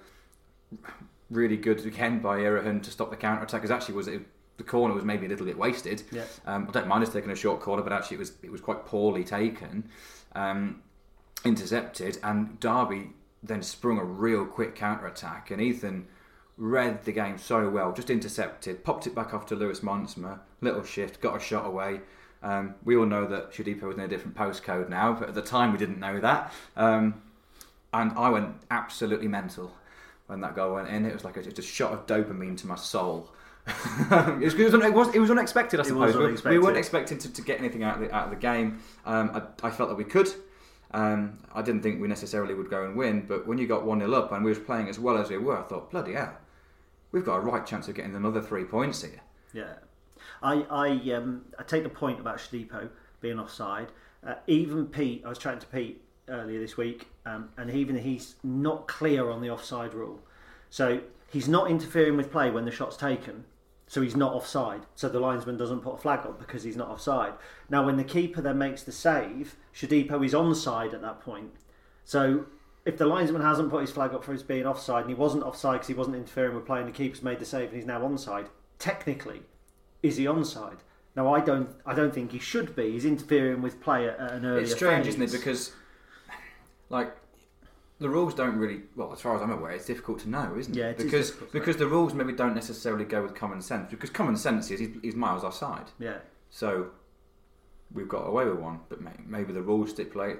[1.29, 3.61] Really good again by Hourihane to stop the counter attack.
[3.61, 4.21] Because actually, was it
[4.59, 6.03] the corner was maybe a little bit wasted.
[6.11, 6.25] Yeah.
[6.45, 8.61] Um, I don't mind us taking a short corner, but actually it was it was
[8.61, 9.89] quite poorly taken,
[10.35, 10.83] um,
[11.43, 13.09] intercepted, and Derby
[13.41, 16.07] then sprung a real quick counter attack, and Ethan
[16.57, 20.83] read the game so well, just intercepted, popped it back off to Lewis Montsma, little
[20.83, 22.01] shift, got a shot away.
[22.43, 25.41] Um, we all know that Shodipo was in a different postcode now, but at the
[25.41, 26.53] time we didn't know that.
[26.75, 27.21] Um,
[27.93, 29.73] and I went absolutely mental
[30.27, 31.05] when that goal went in.
[31.05, 33.31] It was like a, just a shot of dopamine to my soul.
[34.41, 36.15] it, was, it, was, it was unexpected, I suppose.
[36.15, 36.49] Unexpected.
[36.49, 38.79] We, we, weren't expecting to, to, get anything out of the, out of the game.
[39.05, 40.29] Um, I, I, felt that we could.
[40.91, 43.99] Um, I didn't think we necessarily would go and win, but when you got 1
[43.99, 46.37] 0 up and we were playing as well as we were, I thought, bloody hell,
[47.11, 49.21] we've got a right chance of getting another three points here.
[49.53, 49.73] Yeah.
[50.41, 52.89] I, I, um, I take the point about Shodipo
[53.21, 53.91] being offside.
[54.25, 58.35] Uh, even Pete, I was chatting to Pete earlier this week, um, and even he's
[58.43, 60.19] not clear on the offside rule.
[60.69, 61.01] So
[61.31, 63.45] he's not interfering with play when the shot's taken,
[63.89, 64.83] so he's not offside.
[64.93, 67.33] So the linesman doesn't put a flag up because he's not offside.
[67.71, 71.55] Now, when the keeper then makes the save, Shodipo is onside at that point.
[72.05, 72.45] So
[72.85, 75.43] if the linesman hasn't put his flag up for his being offside and he wasn't
[75.43, 77.87] offside because he wasn't interfering with play and the keeper's made the save and he's
[77.87, 78.45] now onside,
[78.77, 79.41] technically,
[80.03, 80.77] is he onside?
[81.15, 82.91] Now I don't, I don't think he should be.
[82.91, 84.61] He's interfering with play at an earlier.
[84.61, 85.15] It's strange, phase.
[85.15, 85.31] isn't it?
[85.31, 85.71] Because,
[86.89, 87.11] like,
[87.99, 90.75] the rules don't really well as far as I'm aware it's difficult to know isn't
[90.75, 90.79] it?
[90.79, 94.37] yeah, it because because the rules maybe don't necessarily go with common sense because common
[94.37, 96.17] sense is he's, he's miles offside yeah.
[96.49, 96.91] So
[97.93, 100.37] we've got away with one but maybe the rules stipulate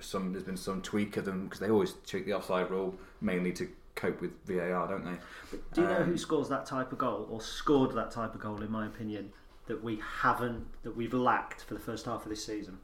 [0.00, 3.52] some there's been some tweak of them because they always tweak the offside rule mainly
[3.52, 5.18] to cope with VAR don't they?
[5.50, 8.10] But do you um, know who um, scores that type of goal or scored that
[8.10, 9.32] type of goal in my opinion
[9.66, 12.78] that we haven't that we've lacked for the first half of this season?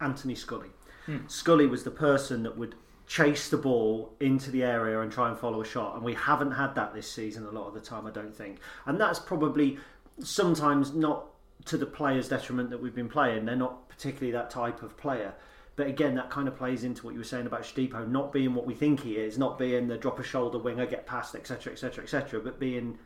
[0.00, 0.70] Anthony Scully.
[1.06, 1.18] Hmm.
[1.26, 2.74] Scully was the person that would
[3.10, 5.96] chase the ball into the area and try and follow a shot.
[5.96, 8.60] And we haven't had that this season a lot of the time, I don't think.
[8.86, 9.78] And that's probably
[10.20, 11.26] sometimes not
[11.64, 13.46] to the players' detriment that we've been playing.
[13.46, 15.34] They're not particularly that type of player.
[15.74, 18.54] But again, that kind of plays into what you were saying about Shodipo not being
[18.54, 21.72] what we think he is, not being the drop a shoulder winger, get past, etc.,
[21.72, 22.96] etc., etc., but being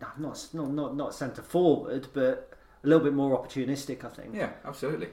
[0.00, 4.04] not not not not centre forward, but a little bit more opportunistic.
[4.04, 4.34] I think.
[4.34, 5.08] Yeah, absolutely.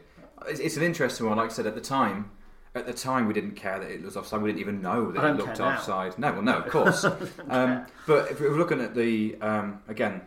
[0.47, 1.37] It's, it's an interesting one.
[1.37, 2.31] Like I said at the time,
[2.75, 4.41] at the time we didn't care that it was offside.
[4.41, 6.19] We didn't even know that it looked offside.
[6.19, 7.05] No, well, no, of course.
[7.49, 10.21] um, but if we're looking at the um, again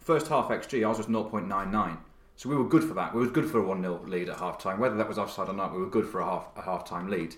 [0.00, 1.96] first half xG, ours was 0.99.
[2.36, 3.14] So we were good for that.
[3.14, 4.80] We were good for a one 0 lead at half time.
[4.80, 7.08] Whether that was offside or not, we were good for a half a half time
[7.08, 7.36] lead.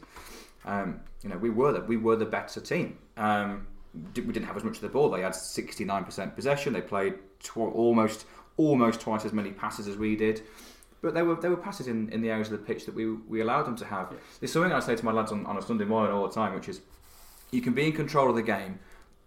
[0.64, 2.98] Um, you know, we were the we were the better team.
[3.18, 5.10] Um, we didn't have as much of the ball.
[5.10, 6.72] They had 69% possession.
[6.72, 10.42] They played tw- almost almost twice as many passes as we did.
[11.02, 13.12] But there were there were passes in, in the areas of the pitch that we
[13.12, 14.08] we allowed them to have.
[14.10, 14.18] Yeah.
[14.40, 16.54] There's something I say to my lads on, on a Sunday morning all the time,
[16.54, 16.80] which is
[17.50, 18.78] you can be in control of the game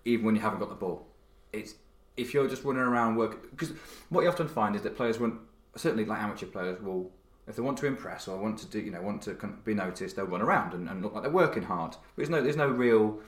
[0.05, 1.07] even when you haven't got the ball.
[1.53, 1.75] It's
[2.17, 3.71] if you're just running around work because
[4.09, 5.39] what you often find is that players won't
[5.75, 7.11] certainly like amateur players will
[7.49, 9.33] if they want to impress or want to do, you know, want to
[9.65, 11.91] be noticed, they'll run around and, and look like they're working hard.
[11.91, 13.19] But there's no, there's no real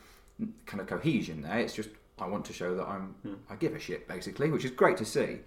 [0.67, 1.57] kind of cohesion there.
[1.57, 3.33] It's just I want to show that I'm, hmm.
[3.49, 5.39] I give a shit basically, which is great to see.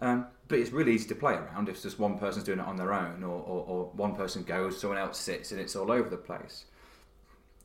[0.00, 2.76] Um, but it's really easy to play around if just one person's doing it on
[2.76, 6.08] their own, or, or, or one person goes, someone else sits, and it's all over
[6.08, 6.64] the place.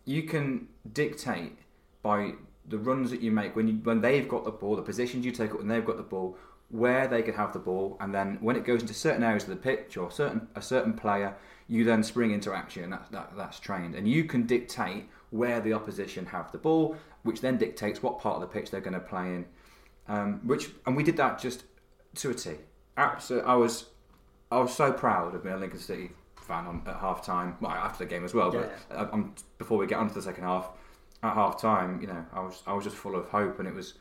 [0.05, 1.57] You can dictate
[2.01, 2.33] by
[2.67, 5.31] the runs that you make when you when they've got the ball, the positions you
[5.31, 6.37] take up when they've got the ball,
[6.69, 9.49] where they can have the ball, and then when it goes into certain areas of
[9.49, 11.35] the pitch or certain a certain player,
[11.67, 12.89] you then spring into action.
[12.89, 17.41] That, that that's trained, and you can dictate where the opposition have the ball, which
[17.41, 19.45] then dictates what part of the pitch they're going to play in.
[20.07, 21.63] Um, which and we did that just
[22.15, 22.51] to a T.
[22.97, 23.85] Absolutely, I was
[24.51, 27.57] I was so proud of being a Lincoln City fan on, at half time.
[27.59, 30.21] Well, after the game as well, but uh, um, before we get on to the
[30.21, 30.69] second half,
[31.23, 33.73] at half time, you know, I was I was just full of hope, and it
[33.73, 33.95] was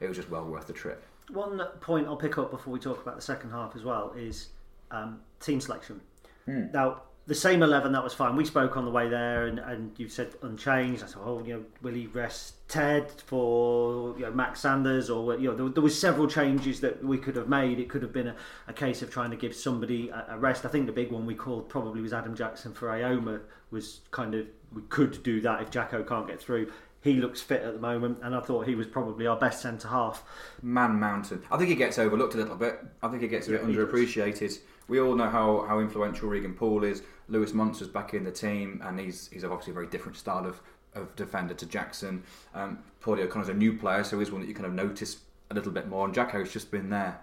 [0.00, 1.04] it was just well worth the trip.
[1.30, 4.50] One point I'll pick up before we talk about the second half as well is
[4.92, 6.00] um, team selection.
[6.46, 8.36] Now, the same 11, that was fine.
[8.36, 11.02] We spoke on the way there, and, and you said unchanged.
[11.02, 15.10] I said, oh, you know, will he rest Ted for you know, Max Sanders?
[15.10, 17.80] Or, you know, there, there was several changes that we could have made.
[17.80, 18.36] It could have been a,
[18.68, 20.64] a case of trying to give somebody a, a rest.
[20.64, 23.40] I think the big one we called probably was Adam Jackson for Ioma,
[23.72, 26.70] was kind of, we could do that if Jacko can't get through.
[27.02, 29.86] He looks fit at the moment, and I thought he was probably our best centre
[29.88, 30.24] half.
[30.62, 31.42] Man Mountain.
[31.52, 32.80] I think he gets overlooked a little bit.
[33.00, 33.86] I think he gets a bit Yeah, he does.
[33.86, 34.58] underappreciated.
[34.88, 37.02] We all know how, how influential Regan Poole is.
[37.28, 40.60] Lewis Montsma's back in the team, and he's he's obviously a very different style of,
[40.94, 42.22] of defender to Jackson.
[42.54, 45.18] Um, Paudie O'Connor's a new player, so he's one that you kind of notice
[45.50, 46.04] a little bit more.
[46.04, 47.18] And Jacko's just been there,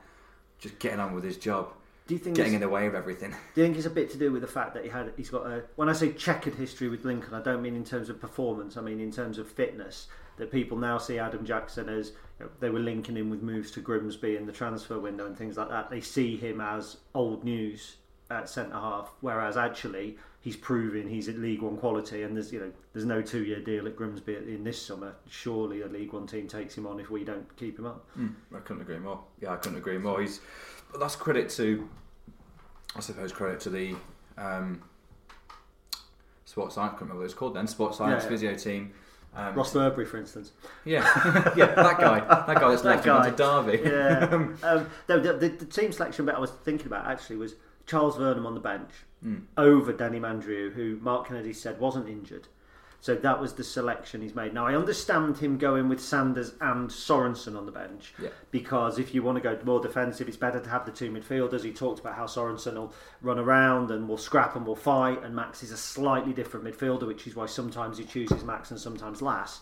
[0.60, 1.74] just getting on with his job,
[2.08, 3.32] Do you think getting in the way of everything.
[3.56, 5.30] Do you think it's a bit to do with the fact that he had he's
[5.30, 8.20] got a when I say checkered history with Lincoln, I don't mean in terms of
[8.20, 10.08] performance, I mean in terms of fitness.
[10.38, 13.70] That people now see Adam Jackson as you know, they were linking him with moves
[13.72, 15.92] to Grimsby in the transfer window and things like that.
[15.92, 17.98] They see him as old news
[18.34, 22.60] at centre half, whereas actually he's proving he's at League One quality, and there's you
[22.60, 25.16] know there's no two year deal at Grimsby in this summer.
[25.30, 28.06] Surely a League One team takes him on if we don't keep him up.
[28.18, 29.20] I couldn't agree more.
[29.42, 30.22] Yeah, I couldn't agree more.
[30.22, 30.42] He's
[30.92, 31.90] but that's credit to,
[32.96, 33.96] I suppose, credit to the
[34.38, 34.84] um,
[36.46, 36.90] sports science.
[36.90, 37.68] I can't remember what it's called then.
[37.68, 38.30] Sports science Yeah, yeah.
[38.30, 38.94] physio team.
[39.36, 40.52] Um, Ross Burberry, for instance.
[40.86, 41.02] Yeah,
[41.58, 43.26] yeah, that guy, that guy that's That left guy.
[43.26, 43.82] him to Derby.
[43.84, 44.28] Yeah.
[44.64, 48.18] um, no, the, the, the team selection bit I was thinking about actually was Charles
[48.18, 48.92] Vernam on the bench
[49.22, 49.40] hmm.
[49.58, 52.48] over Danny Mandroiu, who Mark Kennedy said wasn't injured.
[53.04, 54.54] So that was the selection he's made.
[54.54, 58.30] Now I understand him going with Sanders and Sorensen on the bench Yeah.
[58.50, 61.64] because if you want to go more defensive, it's better to have the two midfielders.
[61.64, 65.36] He talked about how Sorensen will run around and will scrap and will fight, and
[65.36, 69.22] Max is a slightly different midfielder, which is why sometimes he chooses Max and sometimes
[69.22, 69.60] Lass.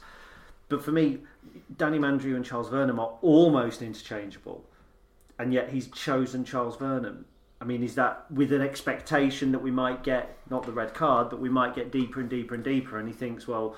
[0.69, 1.21] But for me,
[1.75, 4.63] Danny Mandroiu and Charles Vernam are almost interchangeable,
[5.39, 7.23] and yet he's chosen Charles Vernam.
[7.61, 11.29] I mean, is that with an expectation that we might get not the red card,
[11.29, 12.97] but we might get deeper and deeper and deeper?
[12.97, 13.75] And he thinks, well,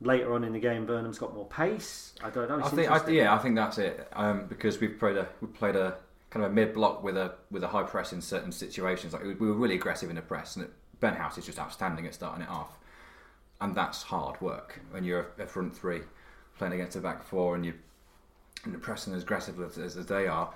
[0.00, 2.14] later on in the game, Vernam's got more pace.
[2.22, 2.58] I don't know.
[2.58, 4.08] It's I think, I, yeah, I think that's it.
[4.14, 5.98] Um, because we've played a we played a
[6.30, 9.12] kind of a mid block with a with a high press in certain situations.
[9.12, 12.06] Like we we were really aggressive in the press, and Ben House is just outstanding
[12.06, 12.76] at starting it off,
[13.60, 16.00] and that's hard work when you're a, front three
[16.58, 17.74] playing against a back four and you
[18.64, 20.52] and you're pressing as aggressive as, as, as they are.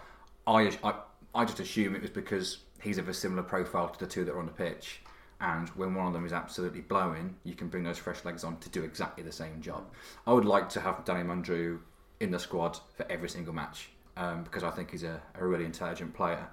[0.46, 0.94] I, I
[1.36, 4.32] I just assume it was because he's of a similar profile to the two that
[4.32, 5.02] are on the pitch.
[5.38, 8.56] And when one of them is absolutely blowing, you can bring those fresh legs on
[8.58, 9.84] to do exactly the same job.
[10.26, 11.80] I would like to have Danny Mandroiu
[12.20, 15.66] in the squad for every single match um, because I think he's a, a really
[15.66, 16.48] intelligent player.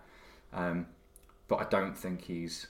[0.52, 0.88] Um,
[1.48, 2.68] but I don't think he's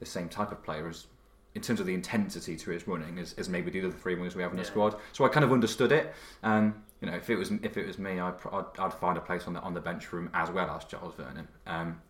[0.00, 1.06] the same type of player as,
[1.54, 4.34] in terms of the intensity to his running, as, as maybe the other three wingers
[4.34, 4.96] we have in the squad.
[5.12, 6.12] So I kind of understood it.
[6.42, 9.20] Um, you know, if it was if it was me, I'd, I'd, I'd find a
[9.20, 11.46] place on the on the bench room as well as Charles Vernam.
[11.66, 12.00] Um,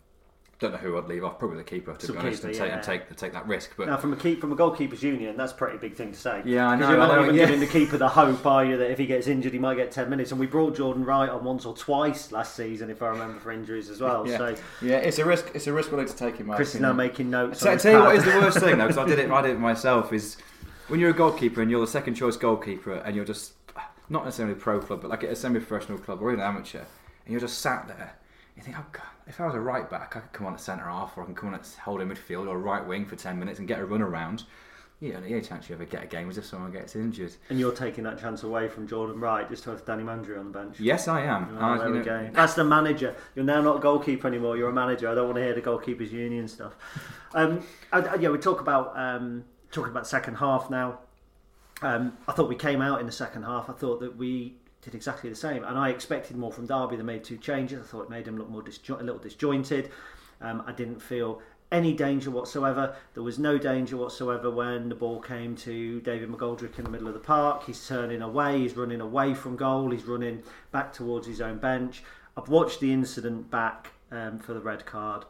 [0.57, 1.37] don't know who I'd leave off.
[1.37, 2.75] Probably the keeper to Some be honest, keeper, and take, yeah.
[2.75, 3.71] and take take that risk.
[3.75, 6.17] But Now, from a keep from a goalkeepers union, that's a pretty big thing to
[6.17, 6.43] say.
[6.45, 7.45] Yeah, I know, You're not even yeah.
[7.45, 9.91] giving the keeper the hope, are you, that if he gets injured, he might get
[9.91, 10.31] ten minutes.
[10.31, 13.51] And we brought Jordan Wright on once or twice last season, if I remember, for
[13.51, 14.25] injuries as well.
[14.29, 15.51] yeah, So yeah, it's a risk.
[15.53, 17.59] It's a risk willing to take in my Chris is now making notes.
[17.59, 19.29] So, I his tell you what is the worst thing though, because I did it.
[19.29, 20.13] I did it myself.
[20.13, 20.37] Is
[20.87, 23.54] when you're a goalkeeper and you're the second choice goalkeeper, and you're just
[24.09, 27.39] not necessarily a pro club, but like a semi-professional club or even amateur, and you're
[27.41, 28.15] just sat there.
[28.55, 30.59] You think, oh god, if I was a right back, I could come on at
[30.61, 33.37] centre half, or I can come on at holding midfield or right wing for ten
[33.39, 34.43] minutes and get a run around.
[35.01, 37.35] You know, the only chance you ever get a game is if someone gets injured.
[37.49, 40.53] And you're taking that chance away from Jordan Wright just to have Danny Mandroiu on
[40.53, 40.79] the bench.
[40.79, 41.57] Yes, I am.
[41.59, 42.29] Oh, I- there we know- go.
[42.31, 43.13] That's the manager.
[43.35, 44.55] You're now not a goalkeeper anymore.
[44.55, 45.09] You're a manager.
[45.09, 46.77] I don't want to hear the goalkeepers union stuff.
[47.33, 50.99] Um, I, I- yeah, we talk about um, talking about second half now.
[51.81, 53.69] Um, I thought we came out in the second half.
[53.69, 56.95] I thought that we did exactly the same, and I expected more from Derby.
[56.95, 57.79] They made two changes.
[57.81, 59.91] I thought it made them look more disjo- a little disjointed.
[60.41, 62.95] Um, I didn't feel any danger whatsoever.
[63.13, 67.07] There was no danger whatsoever when the ball came to David McGoldrick in the middle
[67.07, 67.65] of the park.
[67.65, 72.03] He's turning away, he's running away from goal, he's running back towards his own bench.
[72.37, 75.25] I've watched the incident back um, for the red card.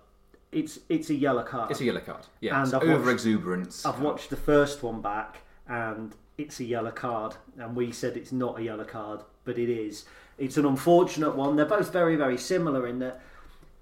[0.51, 1.71] It's it's a yellow card.
[1.71, 2.25] It's a yellow card.
[2.39, 3.85] Yeah, And I've over exuberance.
[3.85, 7.35] I've watched the first one back, and it's a yellow card.
[7.57, 10.05] And we said it's not a yellow card, but it is.
[10.37, 11.55] It's an unfortunate one.
[11.55, 13.21] They're both very, very similar in that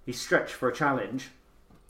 [0.05, 1.29] he's stretched for a challenge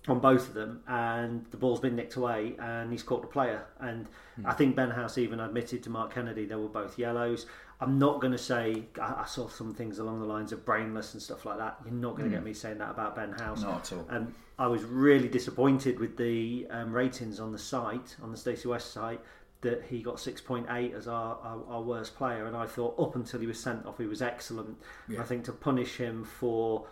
[0.08, 3.66] on both of them, and the ball's been nicked away, and he's caught the player.
[3.80, 4.08] And
[4.44, 7.46] I think Ben House even admitted to Mark Kennedy they were both yellows.
[7.80, 11.14] I'm not going to say I, I saw some things along the lines of brainless
[11.14, 11.78] and stuff like that.
[11.86, 13.62] You're not going to get me saying that about Ben House.
[13.62, 14.06] Not at all.
[14.10, 18.68] Um, I was really disappointed with the um, ratings on the site, on the Stacey
[18.68, 19.20] West site,
[19.64, 22.46] that he got 6.8 as our, our, our worst player.
[22.46, 24.78] And I thought up until he was sent off, he was excellent.
[25.08, 26.86] And I think to punish him for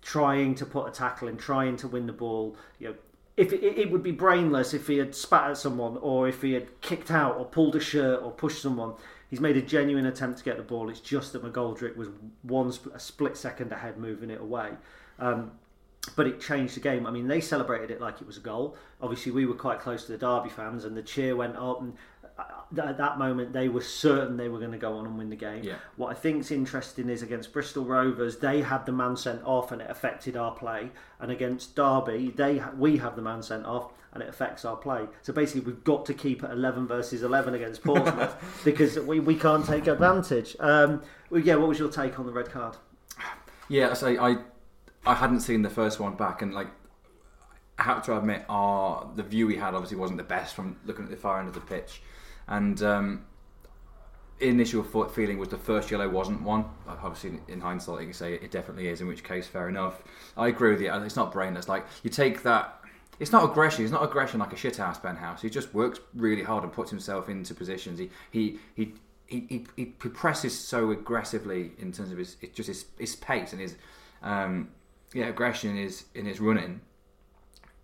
[0.00, 2.94] trying to put a tackle in, trying to win the ball, you know,
[3.36, 6.52] if it, it would be brainless if he had spat at someone or if he
[6.52, 8.94] had kicked out or pulled a shirt or pushed someone.
[9.30, 10.90] He's made a genuine attempt to get the ball.
[10.90, 12.08] It's just that McGoldrick was
[12.42, 14.72] one sp- a split second ahead, moving it away.
[15.18, 15.52] Um,
[16.16, 17.06] but it changed the game.
[17.06, 18.76] I mean, they celebrated it like it was a goal.
[19.00, 21.80] Obviously, we were quite close to the Derby fans, and the cheer went up.
[21.80, 21.94] And
[22.38, 25.36] at that moment, they were certain they were going to go on and win the
[25.36, 25.62] game.
[25.62, 25.76] Yeah.
[25.96, 29.82] What I think's interesting is against Bristol Rovers, they had the man sent off, and
[29.82, 30.90] it affected our play.
[31.20, 35.06] And against Derby, they we have the man sent off, and it affects our play.
[35.22, 39.36] So basically, we've got to keep it 11 versus 11 against Portsmouth because we, we
[39.36, 40.56] can't take advantage.
[40.60, 42.76] Um, well, yeah, what was your take on the red card?
[43.68, 44.36] Yeah, I say I
[45.04, 46.68] I hadn't seen the first one back, and like
[47.78, 51.04] I have to admit, our the view we had obviously wasn't the best from looking
[51.04, 52.02] at the far end of the pitch,
[52.52, 53.24] and um,
[54.38, 56.66] initial feeling was the first yellow wasn't one.
[56.86, 59.00] Obviously, in hindsight, you can say it definitely is.
[59.00, 60.02] In which case, fair enough.
[60.36, 60.92] I agree with you.
[60.92, 61.66] It's not brainless.
[61.66, 62.78] Like you take that.
[63.18, 63.84] It's not aggression.
[63.84, 65.40] It's not aggression like a shit shithouse Ben House.
[65.40, 67.98] He just works really hard and puts himself into positions.
[67.98, 68.94] He he he.
[69.28, 73.62] He, he, he presses so aggressively in terms of his just his, his pace and
[73.62, 73.76] his
[74.22, 74.68] um,
[75.14, 76.82] yeah aggression his in his running.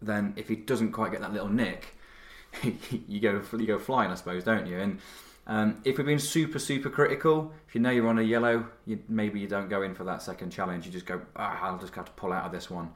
[0.02, 1.94] Then if he doesn't quite get that little nick,
[3.08, 4.78] you go you go flying, I suppose, don't you?
[4.78, 4.98] And
[5.46, 8.98] um, if we're being super super critical, if you know you're on a yellow, you,
[9.08, 10.86] maybe you don't go in for that second challenge.
[10.86, 12.90] You just go, ah, I'll just have to pull out of this one.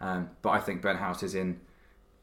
[0.00, 1.60] Um, but I think Ben House is in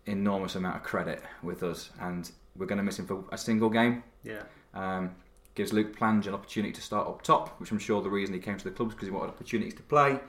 [0.05, 3.69] enormous amount of credit with us, and we're going to miss him for a single
[3.69, 4.03] game.
[4.23, 4.43] Yeah.
[4.73, 5.15] Um,
[5.55, 8.39] gives Luke Plange an opportunity to start up top, which I'm sure the reason he
[8.39, 10.19] came to the club is because he wanted opportunities to play.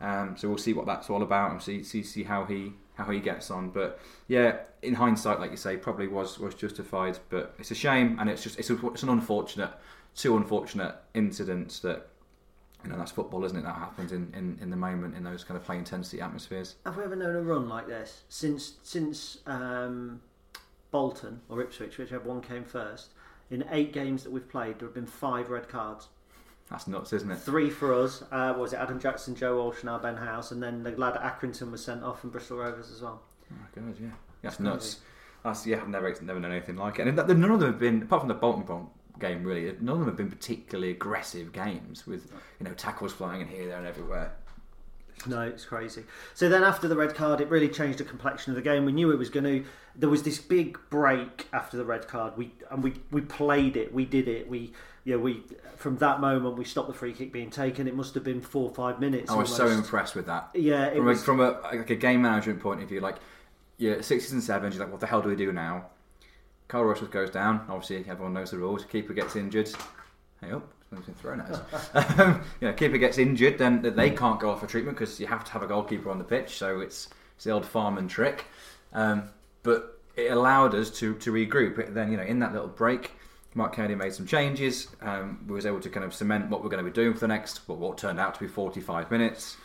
[0.00, 3.04] Um, so we'll see what that's all about and see see see how he how
[3.10, 3.70] he gets on.
[3.70, 7.18] But yeah, in hindsight, like you say, probably was was justified.
[7.30, 9.70] But it's a shame, and it's just it's, a, it's an unfortunate,
[10.14, 12.08] two unfortunate incidents that.
[12.84, 13.64] You know that's football, isn't it?
[13.64, 16.76] That happens in, in, in the moment in those kind of high intensity atmospheres.
[16.84, 20.20] Have we ever known a run like this since since um,
[20.92, 23.14] Bolton or Ipswich, whichever one came first?
[23.50, 26.08] In eight games that we've played, there have been five red cards.
[26.70, 27.38] That's nuts, isn't it?
[27.38, 28.22] Three for us.
[28.32, 30.90] Uh, what was it Adam Jackson, Joe Walsh, and now Ben House, and then the
[30.92, 33.22] lad at Accrington was sent off from Bristol Rovers as well.
[33.52, 34.08] Oh my god, yeah,
[34.42, 35.00] that's nuts.
[35.44, 37.06] That's yeah, I've never never known anything like it.
[37.06, 38.88] And none of them have been, apart from the Bolton Bron-
[39.20, 39.72] game, really.
[39.80, 43.68] None of them have been particularly aggressive games with you know tackles flying in here,
[43.68, 44.32] there, and everywhere.
[45.24, 46.02] No, it's crazy.
[46.34, 48.84] So then after the red card, it really changed the complexion of the game.
[48.84, 49.64] We knew it was going to.
[49.94, 52.36] There was this big break after the red card.
[52.36, 53.94] We and we we played it.
[53.94, 54.48] We did it.
[54.48, 54.72] We
[55.06, 55.42] yeah we
[55.76, 57.88] from that moment we stopped the free kick being taken.
[57.88, 59.30] It must have been four or five minutes.
[59.30, 60.50] I was so impressed with that.
[60.52, 63.16] Yeah, it from was- a, from a like a game management point of view, like
[63.78, 65.86] yeah, sixes and sevens, you're like, what the hell do we do now?
[66.68, 67.64] Carl Rushworth goes down.
[67.68, 68.84] Obviously, everyone knows the rules.
[68.84, 69.70] Keeper gets injured.
[70.40, 71.90] Hey up, something's been thrown at us.
[72.18, 75.26] um, you know, keeper gets injured, then they can't go off for treatment because you
[75.28, 76.56] have to have a goalkeeper on the pitch.
[76.56, 78.46] So it's, it's the old farming trick.
[78.92, 79.28] Um,
[79.62, 81.92] but it allowed us to to regroup.
[81.94, 83.12] Then you know, in that little break,
[83.56, 84.88] Mark Kennedy made some changes.
[85.00, 87.20] Um, we was able to kind of cement what we're going to be doing for
[87.20, 89.56] the next what, what turned out to be 45 minutes.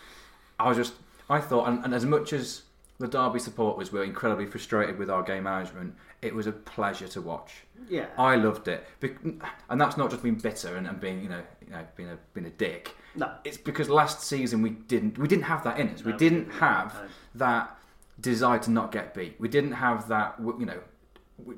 [0.59, 0.93] I was just,
[1.29, 2.63] I thought, and, and as much as
[2.99, 7.21] the Derby supporters were incredibly frustrated with our game management, it was a pleasure to
[7.21, 7.63] watch.
[7.89, 8.05] Yeah.
[8.17, 9.21] I loved it, Bec-
[9.69, 12.17] and that's not just being bitter and, and being, you know, you know, being a
[12.33, 12.95] being a dick.
[13.13, 13.29] No.
[13.43, 16.05] it's because last season we didn't we didn't have that in us.
[16.05, 16.95] we didn't have
[17.35, 17.77] that
[18.21, 19.35] desire to not get beat.
[19.39, 20.81] We didn't have that, you know, we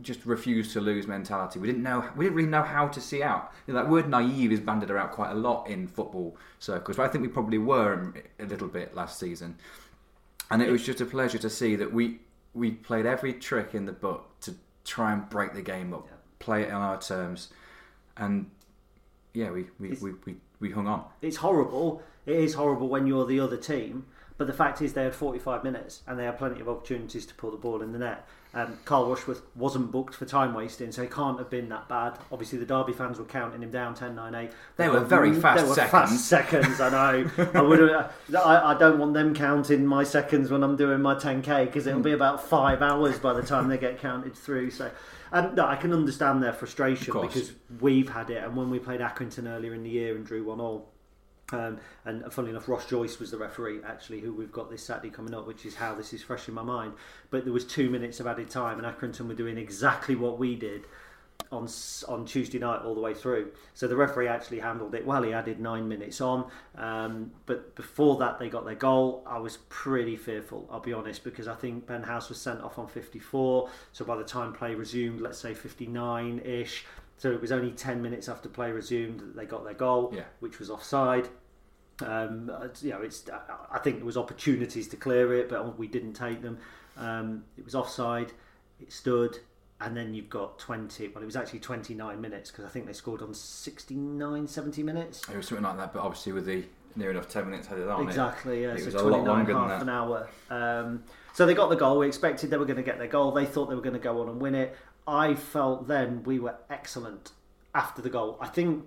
[0.01, 1.59] just refuse to lose mentality.
[1.59, 2.07] We didn't know.
[2.15, 3.51] We didn't really know how to see out.
[3.67, 7.03] You know, that word "naive" is banded around quite a lot in football circles, but
[7.03, 9.55] I think we probably were a little bit last season.
[10.51, 12.19] And it was just a pleasure to see that we
[12.53, 16.07] we played every trick in the book to try and break the game up,
[16.39, 17.49] play it on our terms,
[18.17, 18.49] and
[19.34, 21.05] yeah, we we, we, we, we hung on.
[21.21, 22.01] it's horrible.
[22.25, 24.05] It is horrible when you're the other team.
[24.38, 27.34] But the fact is, they had 45 minutes and they had plenty of opportunities to
[27.36, 28.27] put the ball in the net.
[28.55, 32.19] Um, Carl Rushworth wasn't booked for time wasting, so he can't have been that bad.
[32.31, 34.51] Obviously, the Derby fans were counting him down 10 9 8.
[34.77, 35.91] They were very fast they were seconds.
[35.91, 37.31] Fast seconds, I know.
[37.55, 41.65] I, would I, I don't want them counting my seconds when I'm doing my 10k
[41.65, 44.69] because it'll be about five hours by the time they get counted through.
[44.69, 44.91] So,
[45.31, 48.99] um, no, I can understand their frustration because we've had it, and when we played
[48.99, 50.92] Accrington earlier in the year and drew one all.
[51.51, 55.09] Um, and funnily enough, Ross Joyce was the referee actually, who we've got this Saturday
[55.09, 56.93] coming up, which is how this is fresh in my mind.
[57.29, 60.55] But there was two minutes of added time, and Accrington were doing exactly what we
[60.55, 60.85] did
[61.51, 61.67] on
[62.07, 63.51] on Tuesday night all the way through.
[63.73, 65.23] So the referee actually handled it well.
[65.23, 69.23] He added nine minutes on, um, but before that they got their goal.
[69.25, 72.79] I was pretty fearful, I'll be honest, because I think Ben House was sent off
[72.79, 73.69] on 54.
[73.91, 76.85] So by the time play resumed, let's say 59 ish.
[77.18, 80.24] So it was only 10 minutes after play resumed that they got their goal, Yeah.
[80.39, 81.30] which was offside.
[82.01, 82.51] Um,
[82.82, 83.24] you know, it's.
[83.72, 86.57] I think there was opportunities to clear it, but we didn't take them.
[86.97, 88.34] Um, it was offside.
[88.82, 89.38] It stood,
[89.80, 91.09] and then you've got 20.
[91.09, 95.22] Well, it was actually 29 minutes because I think they scored on 69, 70 minutes.
[95.30, 96.64] It was something like that, but obviously with the
[96.95, 98.07] near enough ten minutes headed on.
[98.07, 98.74] Exactly, yeah.
[98.74, 99.82] It so was a lot 29, longer than half that.
[99.82, 100.30] an hour.
[100.49, 101.03] Um,
[101.34, 101.99] so they got the goal.
[101.99, 103.32] We expected they were going to get their goal.
[103.32, 104.76] They thought they were going to go on and win it.
[105.07, 107.31] I felt then we were excellent
[107.75, 108.37] after the goal.
[108.41, 108.85] I think.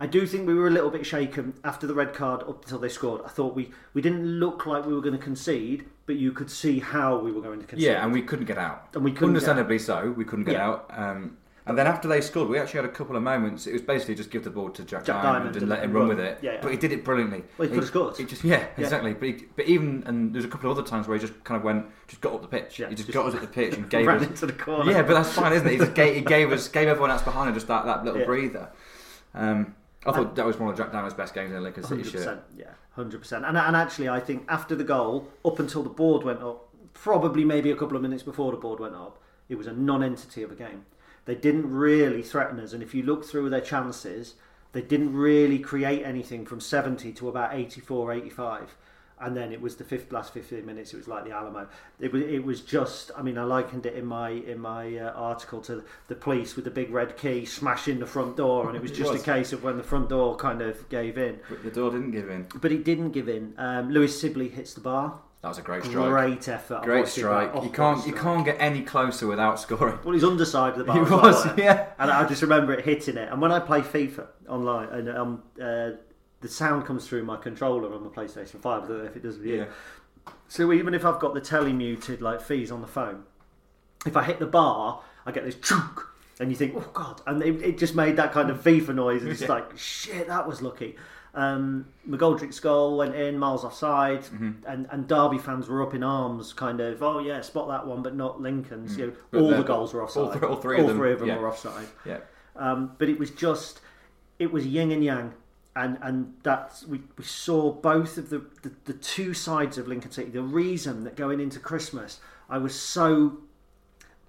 [0.00, 2.78] I do think we were a little bit shaken after the red card up until
[2.78, 3.20] they scored.
[3.24, 6.52] I thought we, we didn't look like we were going to concede, but you could
[6.52, 7.88] see how we were going to concede.
[7.88, 8.90] Yeah, and we couldn't get out.
[8.94, 10.68] And we couldn't get Understandably so, we couldn't get Yeah.
[10.68, 10.90] out.
[10.96, 11.36] Um,
[11.68, 13.66] and then after they scored, we actually had a couple of moments.
[13.66, 15.92] It was basically just give the ball to Jack, Jack Diamond, Diamond and let him
[15.92, 16.16] run run.
[16.16, 16.38] with it.
[16.40, 16.58] Yeah, yeah.
[16.62, 17.44] But he did it brilliantly.
[17.58, 18.16] Well, he could have scored.
[18.16, 19.14] He just yeah, exactly.
[19.14, 21.58] But, he, but even and there's a couple of other times where he just kind
[21.58, 22.78] of went, just got up the pitch.
[22.78, 24.52] Yeah, he just, just got us at the pitch and gave ran us into the
[24.52, 24.90] corner.
[24.90, 25.72] Yeah, but that's fine, isn't it?
[25.72, 28.20] He just gave, he gave us gave everyone else behind him just that, that little
[28.20, 28.26] Yeah.
[28.26, 28.70] breather.
[29.34, 29.74] Um,
[30.06, 32.42] I thought that was one of Jack Diamond's best games in a Lincoln City shirt.
[32.56, 33.44] yeah, hundred percent.
[33.44, 37.44] And and actually, I think after the goal, up until the board went up, probably
[37.44, 40.52] maybe a couple of minutes before the board went up, it was a non-entity of
[40.52, 40.84] a game.
[41.28, 44.34] They didn't really threaten us, and if you look through their chances,
[44.72, 48.76] they didn't really create anything from seventy to about 84, 85.
[49.20, 50.94] And then it was the fifth, last 15 minutes.
[50.94, 51.66] It was like the Alamo.
[52.00, 52.22] It was.
[52.22, 53.10] It was just.
[53.18, 56.64] I mean, I likened it in my in my uh, article to the police with
[56.64, 59.20] the big red key smashing the front door, and it was It just was.
[59.20, 62.12] a case of when the front door kind of gave in But the door didn't
[62.12, 62.46] give in.
[62.62, 63.52] but it didn't give in.
[63.58, 65.18] Um, Louie Sibley hits the bar.
[65.42, 66.08] That was a great strike.
[66.08, 66.82] Great effort.
[66.82, 67.54] Great strike.
[67.62, 68.22] You can't you strike.
[68.22, 69.98] can't get any closer without scoring.
[70.04, 70.96] Well, he's underside of the bar.
[70.96, 71.90] He well, was, wasn't yeah.
[71.98, 73.30] And I just remember it hitting it.
[73.30, 75.90] And when I play FIFA online, and um, uh,
[76.40, 78.84] the sound comes through my controller on my PlayStation Five.
[78.84, 79.56] I don't know if it does with you.
[79.58, 80.32] Yeah.
[80.48, 83.22] So even if I've got the telly muted, like fees on the phone,
[84.06, 86.00] if I hit the bar, I get this chunk,
[86.40, 89.22] and you think, oh god, and it, it just made that kind of FIFA noise,
[89.22, 89.48] and it's Yeah.
[89.48, 90.96] like, shit, that was lucky.
[91.38, 94.50] Um, McGoldrick's goal went in, miles offside, Mm-hmm.
[94.66, 98.02] and, and Derby fans were up in arms, kind of, oh yeah, spot that one,
[98.02, 98.96] but not Lincoln's.
[98.98, 99.42] You know, Mm.
[99.42, 100.32] All the- goals were all offside.
[100.40, 101.38] th- all three of them, yeah.
[101.38, 101.86] were offside.
[102.04, 102.18] Yeah.
[102.56, 103.80] Um, but it was just,
[104.40, 105.32] it was yin and yang,
[105.76, 110.10] and and that we, we saw both of the, the the two sides of Lincoln
[110.10, 110.30] City.
[110.30, 112.18] The reason that going into Christmas,
[112.50, 113.38] I was so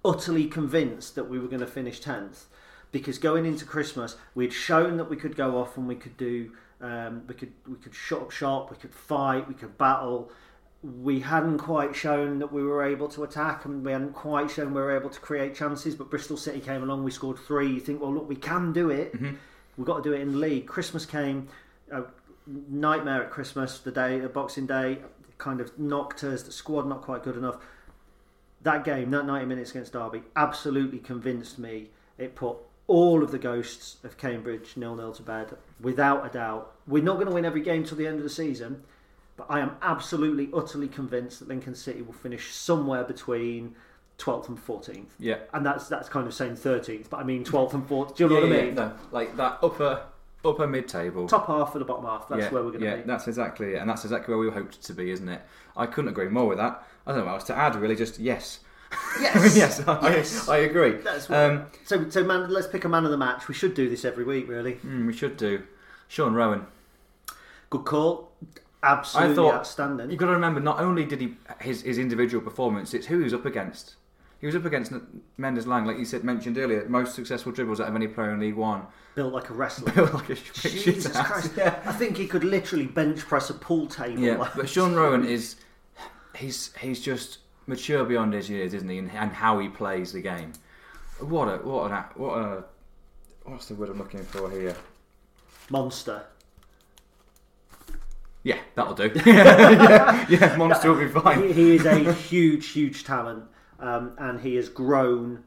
[0.04, 2.46] utterly convinced that we were going to finish tenth,
[2.92, 6.52] because going into Christmas, we'd shown that we could go off and we could do,
[6.80, 10.30] um, we could we could shut up shop, we could fight, we could battle.
[10.82, 14.72] We hadn't quite shown that we were able to attack, and we hadn't quite shown
[14.72, 15.94] we were able to create chances.
[15.94, 17.70] But Bristol City came along, we scored three.
[17.70, 19.14] You think, well, look, we can do it.
[19.76, 20.66] We've got to do it in the league.
[20.66, 21.48] Christmas came,
[21.92, 22.02] uh,
[22.46, 24.98] nightmare at Christmas, the day, the Boxing Day,
[25.36, 26.42] kind of knocked us.
[26.42, 27.58] The squad not quite good enough.
[28.62, 31.88] That game, that 90 minutes against Derby, absolutely convinced me.
[32.18, 32.56] It put
[32.90, 36.74] all of the ghosts of Cambridge nil nil to bed, without a doubt.
[36.88, 38.82] We're not going to win every game till the end of the season,
[39.36, 43.76] but I am absolutely, utterly convinced that Lincoln City will finish somewhere between
[44.18, 45.06] 12th and 14th.
[45.20, 45.36] Yeah.
[45.54, 48.16] And that's that's kind of saying 13th, but I mean 12th and 14th.
[48.16, 48.74] Do you know what I Yeah, mean?
[48.74, 50.02] no, like that upper
[50.44, 51.28] upper mid table.
[51.28, 52.28] Top half or the bottom half.
[52.28, 53.02] That's yeah, where we're going to yeah, be.
[53.02, 55.42] that's exactly it, and that's exactly where we hoped to be, isn't it?
[55.76, 56.82] I couldn't agree more with that.
[57.06, 57.76] I don't know what else to add.
[57.76, 58.60] Really, just yes,
[59.20, 59.56] Yes.
[59.56, 60.48] yes, I, Yes.
[60.48, 60.92] I agree.
[61.02, 62.08] That's what, um, so.
[62.10, 63.48] So, man, let's pick a man of the match.
[63.48, 64.74] We should do this every week, really.
[64.74, 65.62] mm, we should do.
[66.08, 66.66] Sean Roughan.
[67.70, 68.32] Good call.
[68.82, 70.10] Absolutely I thought outstanding.
[70.10, 73.24] You've got to remember, not only did he his his individual performance, it's who he
[73.24, 73.96] was up against.
[74.40, 74.90] He was up against
[75.36, 78.56] Mendez-Laing, like you said mentioned earlier, most successful dribbles out of any player in League
[78.56, 78.86] One.
[79.14, 79.92] Built like a wrestler.
[79.94, 81.14] Built like a Jesus.
[81.14, 81.52] Christ!
[81.58, 81.78] Yeah.
[81.84, 84.18] I think he could literally bench press a pool table.
[84.18, 85.56] Yeah, Like- but Sean Roughan is
[86.34, 87.38] he's he's just
[87.70, 88.98] mature beyond his years, isn't he?
[88.98, 90.52] And, and how he plays the game.
[91.20, 92.64] What a what an a- what a
[93.44, 94.76] what's the word I'm looking for here?
[95.70, 96.24] monster.
[98.42, 99.10] Yeah, that'll do.
[99.26, 101.42] yeah, yeah, Monster will be fine.
[101.48, 103.44] He, he is a huge, huge talent,
[103.78, 105.44] um, and he has grown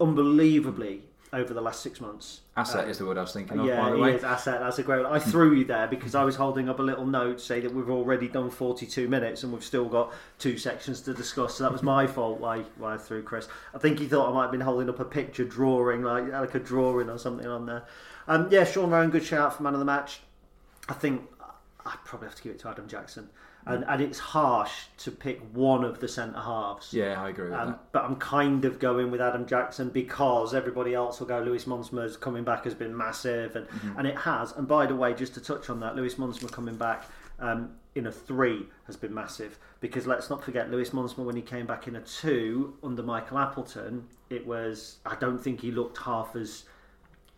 [0.00, 1.02] unbelievably
[1.32, 2.42] over the last six months.
[2.56, 4.14] Asset is the word I was thinking of, yeah, by the way.
[4.14, 4.60] is asset.
[4.60, 5.06] That's a great.
[5.06, 7.72] I threw you there because I was holding up a little note to say that
[7.72, 11.56] we've already done 42 minutes and we've still got two sections to discuss.
[11.56, 13.48] So that was my fault why, why I threw Chris.
[13.74, 16.54] I think he thought I might have been holding up a picture drawing, like like
[16.54, 17.84] a drawing or something on there.
[18.28, 20.20] Um, yeah, Sean Roughan, good shout for man of the match.
[20.88, 21.22] I think
[21.86, 23.30] I'd probably have to give it to Adam Jackson.
[23.64, 26.92] And, and it's harsh to pick one of the centre halves.
[26.92, 27.92] Yeah, I agree with Um, that.
[27.92, 31.38] but I'm kind of going with Adam Jackson because everybody else will go.
[31.40, 33.98] Lewis Montsma's coming back has been massive, and, Mm-hmm.
[33.98, 34.52] and it has.
[34.52, 37.04] And by the way, just to touch on that, Lewis Montsma coming back
[37.38, 41.42] um, in a three has been massive because let's not forget Lewis Montsma when he
[41.42, 44.06] came back in a two under Michael Appleton.
[44.30, 46.64] It was I don't think he looked half as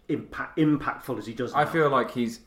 [0.09, 1.53] impact, impactful as he does.
[1.55, 2.41] I feel like he's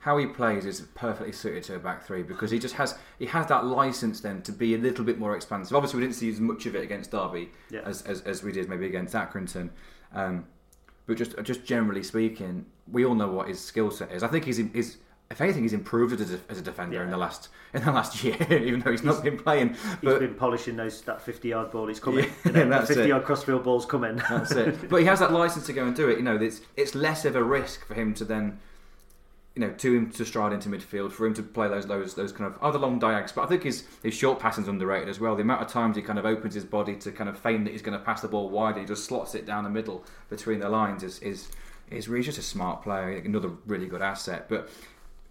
[0.00, 3.26] how he plays is perfectly suited to a back three because he just has he
[3.26, 5.76] has that license then to be a little bit more expansive.
[5.76, 7.80] Obviously, we didn't see as much of it against Derby Yeah.
[7.84, 9.70] as, as, as we did maybe against Accrington,
[10.14, 10.46] um,
[11.06, 14.22] but just just generally speaking, we all know what his skill set is.
[14.22, 14.96] I think he's he's
[15.30, 17.04] if anything, he's improved as a, as a defender Yeah.
[17.04, 19.76] in the last in the last year, even though he's not been playing.
[20.00, 21.86] He's been polishing those that fifty yard ball.
[21.88, 22.24] He's coming.
[22.24, 23.08] Yeah, you know, that's fifty it.
[23.08, 24.16] yard crossfield ball's coming.
[24.30, 24.88] That's it.
[24.88, 26.16] But he has that license to go and do it.
[26.16, 28.58] You know, it's it's less of a risk for him to then,
[29.54, 32.32] you know, to him to stride into midfield, for him to play those those those
[32.32, 33.32] kind of other long diags.
[33.32, 35.34] But I think his his short passing's underrated as well.
[35.34, 37.70] The amount of times he kind of opens his body to kind of feign that
[37.72, 40.60] he's going to pass the ball wide, he just slots it down the middle between
[40.60, 41.02] the lines.
[41.02, 41.48] Is is
[41.90, 43.10] is really just a smart player.
[43.10, 44.48] Another really good asset.
[44.48, 44.70] But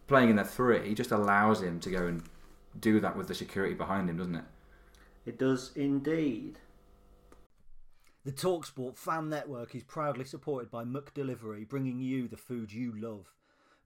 [0.07, 2.23] playing in the three, he just allows him to go and
[2.79, 4.45] do that with the security behind him, doesn't it?
[5.25, 6.59] It does indeed.
[8.25, 13.27] The Talksport fan network is proudly supported by McDelivery, bringing you the food you love.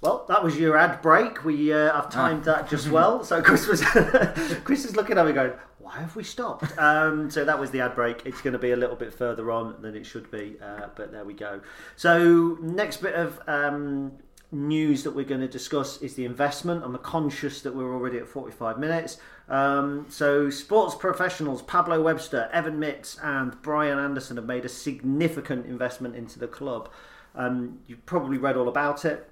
[0.00, 1.44] Well, that was your ad break.
[1.44, 3.24] We uh, have timed that just well.
[3.24, 3.82] So Chris was
[4.64, 7.80] Chris is looking at me going, "Why have we stopped?" Um, so that was the
[7.80, 8.24] ad break.
[8.26, 11.12] It's going to be a little bit further on than it should be, uh, but
[11.12, 11.60] there we go.
[11.96, 14.12] So next bit of um,
[14.52, 16.84] news that we're going to discuss is the investment.
[16.84, 19.18] I'm conscious that we're already at 45 minutes.
[19.48, 25.66] Um, so sports professionals Pablo Webster, Evan Mitz, and Brian Anderson have made a significant
[25.66, 26.90] investment into the club.
[27.34, 29.28] Um, you've probably read all about it.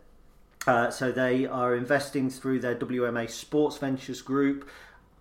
[0.66, 4.68] Uh, so they are investing through their WMA Sports Ventures Group.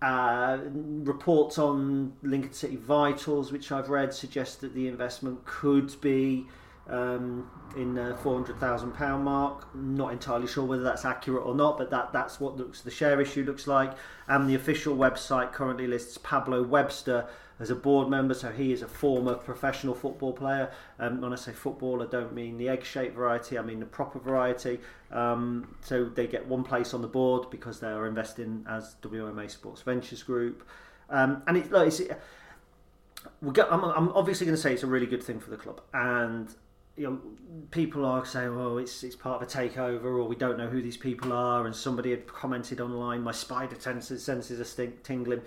[0.01, 6.47] Uh, reports on Lincoln City Vitals, which I've read, suggest that the investment could be
[6.89, 8.15] um, in the
[8.59, 9.73] thousand pound mark.
[9.75, 13.21] Not entirely sure whether that's accurate or not, but that that's what looks the share
[13.21, 13.93] issue looks like.
[14.27, 17.27] And the official website currently lists Pablo Webster
[17.59, 20.71] as a board member, so he is a former professional football player.
[20.99, 24.19] Um, when I say football, I don't mean the egg-shaped variety; I mean the proper
[24.19, 24.79] variety.
[25.11, 29.49] Um, so they get one place on the board because they are investing as WMA
[29.49, 30.67] Sports Ventures Group,
[31.09, 32.01] um, and it's, look, it's
[33.41, 36.53] I'm, I'm obviously going to say it's a really good thing for the club, and
[36.95, 37.19] you know,
[37.71, 40.81] people are saying, "Oh, it's it's part of a takeover," or we don't know who
[40.81, 41.65] these people are.
[41.65, 45.41] And somebody had commented online, "My spider senses senses are stink, tingling."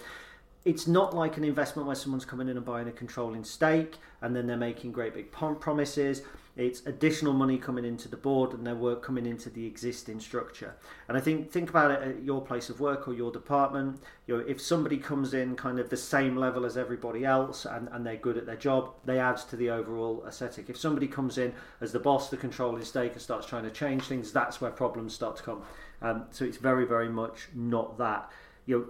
[0.64, 4.34] It's not like an investment where someone's coming in and buying a controlling stake, and
[4.34, 6.22] then they're making great big prom- promises.
[6.57, 10.74] It's additional money coming into the board, and their work coming into the existing structure.
[11.07, 14.00] And I think think about it at your place of work or your department.
[14.26, 17.88] You know, if somebody comes in kind of the same level as everybody else, and,
[17.92, 20.70] and they're good at their job, they add to the overall aesthetic.
[20.70, 21.52] If somebody comes in
[21.82, 25.14] as the boss, the controlling stake, and starts trying to change things, that's where problems
[25.14, 25.62] start to come.
[26.00, 28.30] Um, so it's very, very much not that.
[28.64, 28.86] You know,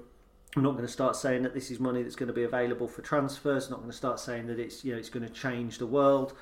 [0.57, 2.89] I'm not going to start saying that this is money that's going to be available
[2.89, 3.69] for transfers.
[3.69, 6.33] Not going to start saying that it's you know it's going to change the world,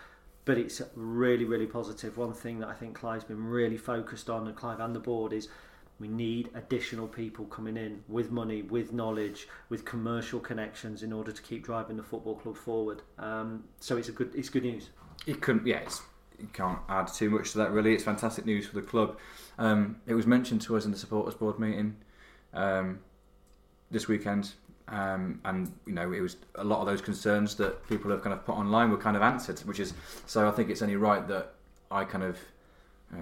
[0.44, 2.16] but it's really really positive.
[2.16, 5.32] One thing that I think Clive's been really focused on, and Clive and the board
[5.32, 5.48] is
[6.00, 11.30] we need additional people coming in with money, with knowledge, with commercial connections in order
[11.30, 13.02] to keep driving the football club forward.
[13.18, 14.90] Um, so it's a good it's good news.
[15.26, 15.82] It couldn't, yeah,
[16.38, 17.94] you can't add too much to that really.
[17.94, 19.18] It's fantastic news for the club.
[19.58, 21.96] Um, it was mentioned to us in the supporters board meeting
[22.52, 22.98] um,
[23.90, 24.52] this weekend,
[24.88, 28.32] um, and you know it was a lot of those concerns that people have kind
[28.32, 29.94] of put online were kind of answered, which is
[30.26, 30.48] so.
[30.48, 31.54] I think it's only right that
[31.90, 32.38] I kind of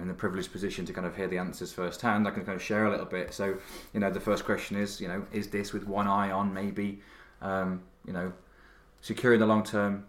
[0.01, 2.27] in the privileged position to kind of hear the answers firsthand.
[2.27, 3.33] I can kind of share a little bit.
[3.33, 3.57] So,
[3.93, 7.01] you know, the first question is, you know, is this with one eye on maybe,
[7.41, 8.33] um, you know,
[9.01, 10.05] securing the long term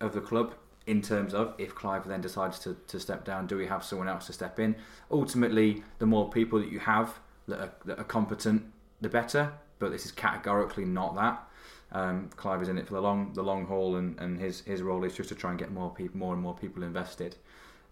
[0.00, 0.54] of the club
[0.86, 4.08] in terms of if Clive then decides to, to step down, do we have someone
[4.08, 4.74] else to step in?
[5.10, 8.64] Ultimately, the more people that you have that are, that are competent,
[9.00, 9.52] the better.
[9.82, 11.42] But this is categorically not that.
[11.90, 14.80] Um, Clive is in it for the long the long haul, and, and his his
[14.80, 17.34] role is just to try and get more people, more and more people invested.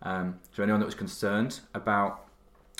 [0.02, 2.28] Um, so anyone that was concerned about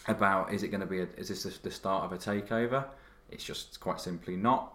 [0.06, 2.84] about is it going to be a, is this the start of a takeover?
[3.32, 4.74] It's just quite simply not.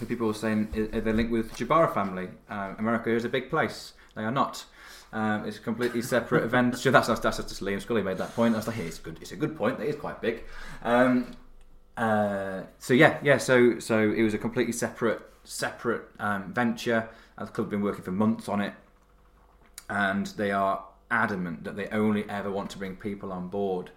[0.00, 2.30] The People were saying are they linked with the Jabara family?
[2.50, 3.92] Um, America is a big place.
[4.16, 4.64] They are not.
[5.12, 6.76] Um, it's a completely separate event.
[6.76, 8.54] So that's, that's just Liam Scully made that point.
[8.54, 9.18] I was like, hey, it's good.
[9.20, 9.78] It's a good point.
[9.78, 10.42] It is quite big.
[10.82, 11.36] Um,
[11.96, 13.38] uh, so yeah, yeah.
[13.38, 17.08] So so it was a completely separate separate um, venture.
[17.38, 18.74] The club have been working for months on it,
[19.88, 23.90] and they are adamant that they only ever want to bring people on board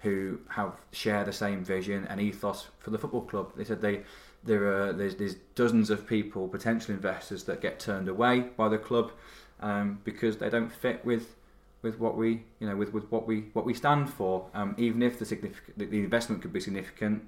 [0.00, 3.52] who have share the same vision and ethos for the football club.
[3.56, 4.02] They said they
[4.44, 8.78] there are there's, there's dozens of people, potential investors that get turned away by the
[8.78, 9.12] club
[9.60, 11.36] um, because they don't fit with
[11.82, 14.46] with what we you know with, with what we what we stand for.
[14.54, 17.22] Um, even if the significant the investment could be significant,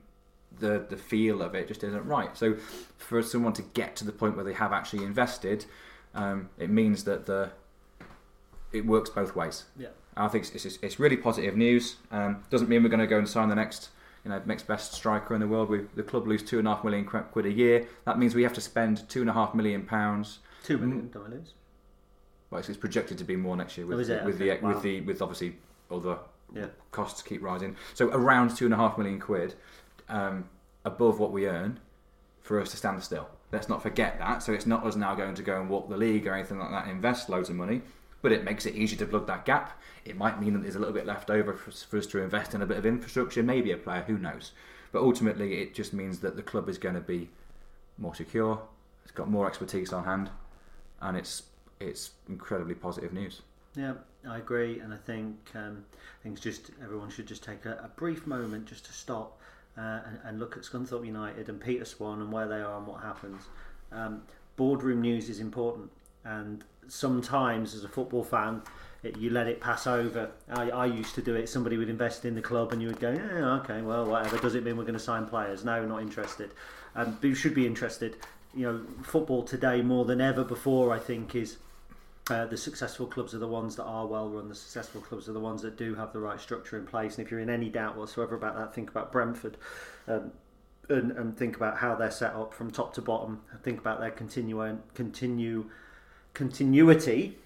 [0.58, 2.36] the the feel of it just isn't right.
[2.36, 2.56] So
[2.98, 5.64] for someone to get to the point where they have actually invested,
[6.14, 7.50] um, it means that the
[8.72, 9.64] it works both ways.
[9.78, 9.88] Yeah.
[10.16, 11.96] I think it's, it's, it's really positive news.
[12.10, 13.90] Um, doesn't mean we're going to go and sign the next
[14.24, 15.68] you know next best striker in the world.
[15.68, 17.86] We, the club lose two and a half million quid a year.
[18.06, 20.38] That means we have to spend two and a half million pounds.
[20.64, 21.54] Two million dollars.
[22.50, 24.56] Well, it's projected to be more next year with, Oh, with Okay.
[24.58, 24.72] the Wow.
[24.74, 25.56] with the with obviously
[25.90, 26.18] other
[26.54, 26.66] Yeah.
[26.92, 27.76] costs keep rising.
[27.94, 29.54] So around two and a half million quid
[30.08, 30.48] um,
[30.84, 31.80] above what we earn
[32.40, 33.28] for us to stand still.
[33.52, 34.42] Let's not forget that.
[34.42, 36.70] So it's not us now going to go and walk the league or anything like
[36.70, 37.82] that, invest loads of money,
[38.22, 39.80] but it makes it easier to plug that gap.
[40.04, 42.22] It might mean that there's a little bit left over for, us- for us to
[42.22, 44.52] invest in a bit of infrastructure, maybe a player, who knows.
[44.92, 47.28] But ultimately, it just means that the club is going to be
[47.98, 48.60] more secure.
[49.02, 50.30] It's got more expertise on hand,
[51.00, 51.42] and it's
[51.78, 53.42] it's incredibly positive news.
[53.76, 53.94] Yeah,
[54.26, 55.84] I agree, and I think um,
[56.40, 59.38] just everyone should just take a, a brief moment just to stop
[59.78, 62.86] uh, and, and look at Scunthorpe United and Peter Swann and where they are and
[62.86, 63.42] what happens.
[63.92, 64.22] Um,
[64.56, 65.90] boardroom news is important,
[66.24, 68.62] and sometimes as a football fan,
[69.02, 70.30] it, you let it pass over.
[70.48, 71.48] I, I used to do it.
[71.48, 74.54] Somebody would invest in the club, and you would go, "Yeah, okay, well, whatever." Does
[74.54, 75.64] it mean we're going to sign players?
[75.64, 76.50] No, not interested.
[76.94, 78.16] Um, but you should be interested.
[78.54, 81.58] You know, football today more than ever before, I think, is
[82.28, 84.48] uh, the successful clubs are the ones that are well run.
[84.48, 87.18] The successful clubs are the ones that do have the right structure in place.
[87.18, 89.56] And if you're in any doubt whatsoever about that, think about Brentford.
[90.08, 90.32] Um,
[90.88, 93.42] and, and think about how they're set up from top to bottom.
[93.62, 95.66] Think about their continue, continue,
[96.34, 97.36] continuity.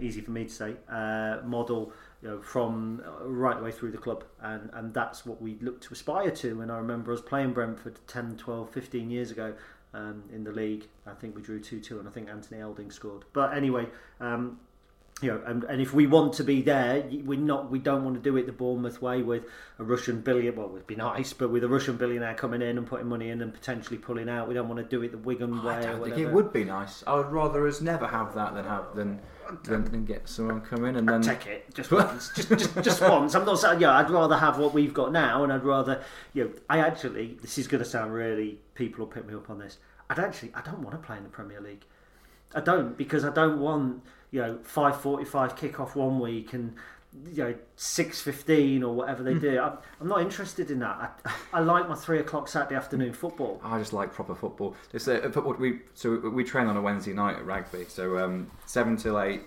[0.00, 0.74] Easy for me to say.
[0.88, 1.92] Uh, model,
[2.22, 5.58] you know, from uh, right the way through the club, and and that's what we
[5.60, 6.60] look to aspire to.
[6.60, 9.54] And I remember us playing Brentford 10, 12, 15 years ago
[9.94, 10.86] um, in the league.
[11.06, 13.24] I think we drew two two, and I think Anthony Elding scored.
[13.32, 13.86] But anyway,
[14.20, 14.60] um,
[15.22, 18.16] you know, and, and if we want to be there, we're not we don't want
[18.16, 19.44] to do it the Bournemouth way with
[19.78, 20.52] a Russian billionaire.
[20.52, 23.30] Well, it would be nice, but with a Russian billionaire coming in and putting money
[23.30, 25.74] in and potentially pulling out, we don't want to do it the Wigan way.
[25.74, 27.04] I don't think it would be nice.
[27.06, 29.20] I would rather us never have that than have than
[29.64, 33.00] than, than get someone come in and then take it just once, just, just just
[33.00, 33.34] once.
[33.34, 33.92] I'm not saying yeah.
[33.92, 36.02] I'd rather have what we've got now, and I'd rather
[36.34, 36.50] you know.
[36.68, 38.58] I actually, this is going to sound really.
[38.74, 39.78] People will pick me up on this.
[40.08, 41.84] I'd actually, I don't want to play in the Premier League.
[42.54, 46.74] I don't because I don't want you know five forty-five kick-off one week and
[47.32, 49.58] you know six fifteen or whatever they do.
[49.58, 51.20] I'm, I'm not interested in that.
[51.24, 53.60] I, I like my three o'clock Saturday afternoon football.
[53.64, 54.76] I just like proper football.
[54.92, 58.96] It's football we so we train on a Wednesday night at Rugby, so um, seven
[58.96, 59.42] till eight.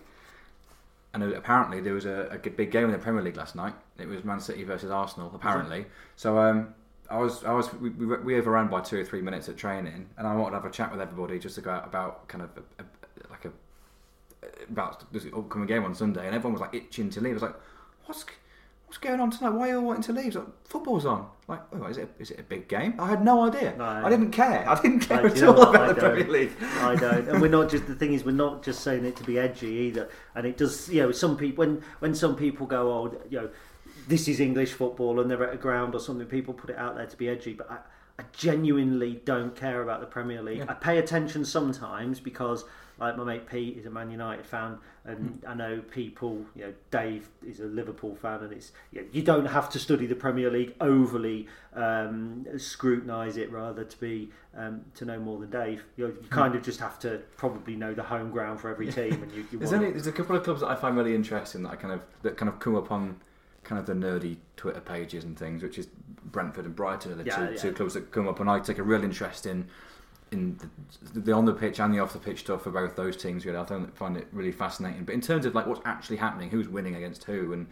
[1.13, 3.75] And apparently there was a, a big game in the Premier League last night.
[3.99, 5.31] It was Man City versus Arsenal.
[5.35, 6.73] Apparently, so um,
[7.07, 10.27] I was I was we, we, overran by two or three minutes at training, and
[10.27, 12.83] I wanted to have a chat with everybody just about about kind of a
[14.69, 17.31] about this upcoming game on Sunday, and everyone was like itching to leave.
[17.31, 17.55] I was like,
[18.05, 18.25] what's
[18.85, 19.49] what's going on tonight?
[19.51, 20.35] Why are you all wanting to leave?
[20.35, 21.27] Like, football's on.
[21.47, 22.93] Like, oh, is it is it a big game?
[22.99, 23.75] I had no idea.
[23.77, 23.83] No.
[23.83, 24.69] I didn't care.
[24.69, 26.15] I didn't care Like, at all about I the don't.
[26.15, 26.51] Premier League.
[26.61, 29.23] I don't, and we're not just the thing is we're not just saying it to
[29.23, 30.09] be edgy either.
[30.35, 33.49] And it does, you know, some people when when some people go, oh, you know,
[34.07, 36.95] this is English football, and they're at a ground or something, people put it out
[36.95, 37.77] there to be edgy, but I,
[38.19, 40.65] I genuinely don't care about the Premier League.
[40.67, 42.63] I pay attention sometimes because
[42.99, 46.45] Like my mate Pete is a Man United fan, and I know people.
[46.55, 49.79] You know, Dave is a Liverpool fan, and it's you, know, you don't have to
[49.79, 55.39] study the Premier League overly um, scrutinise it, rather to be um, to know more
[55.39, 55.83] than Dave.
[55.97, 58.91] You, know, you kind of just have to probably know the home ground for every
[58.91, 59.45] team, and you.
[59.51, 61.75] you There's only there's a couple of clubs that I find really interesting that I
[61.75, 63.19] kind of that kind of come up on
[63.63, 65.87] kind of the nerdy Twitter pages and things, which is
[66.23, 67.59] Brentford and Brighton are the Yeah, two, yeah.
[67.59, 69.67] two clubs that come up, and I take a real interest in
[70.33, 70.59] in
[71.13, 73.45] the, the on the pitch and the off the pitch stuff for both those teams.
[73.45, 75.05] Really, I find find it really fascinating.
[75.05, 77.67] But in terms of like what's actually happening, who's winning against who, and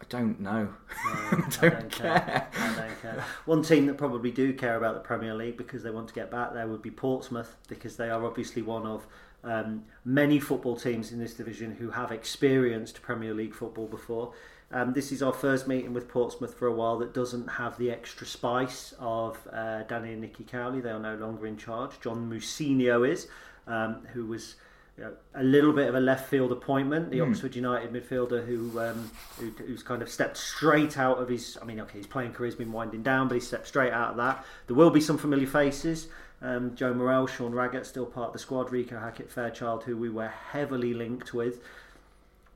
[0.00, 0.68] I don't know.
[1.06, 2.48] I don't, care.
[2.58, 3.24] I don't care.
[3.46, 6.30] One team that probably do care about the Premier League because they want to get
[6.30, 9.06] back there would be Portsmouth because they are obviously one of
[9.44, 14.32] um, many football teams in this division who have experienced Premier League football before.
[14.74, 17.92] Um, this is our first meeting with Portsmouth for a while that doesn't have the
[17.92, 20.80] extra spice of uh, Danny and Nicky Cowley.
[20.80, 22.00] They are no longer in charge.
[22.00, 23.28] John Mousinho is,
[23.68, 24.56] um, who was
[24.98, 27.12] you know, a little bit of a left field appointment.
[27.12, 31.56] The Oxford United midfielder who, um, who who's kind of stepped straight out of his.
[31.62, 34.16] I mean, okay, his playing career's been winding down, but he stepped straight out of
[34.16, 34.44] that.
[34.66, 36.08] There will be some familiar faces.
[36.42, 38.70] Um, Joe Morrell, Sean Raggett, still part of the squad.
[38.70, 41.60] Reeco Hackett Fairchild, who we were heavily linked with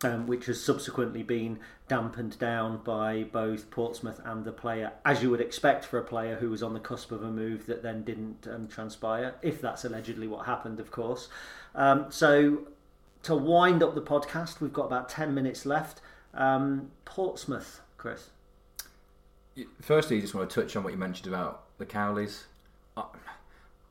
[0.05, 5.31] um, which has subsequently been dampened down by both Portsmouth and the player, as you
[5.31, 8.05] would expect for a player who was on the cusp of a move that then
[8.05, 11.29] didn't um, transpire, if that's allegedly what happened, of course.
[11.75, 12.69] Um, so,
[13.25, 16.01] to wind up the podcast, we've got about 10 minutes left.
[16.35, 18.31] Um, Portsmouth, Chris.
[19.81, 22.45] Firstly, you just want to touch on what you mentioned about the Cowleys.
[22.97, 23.05] I,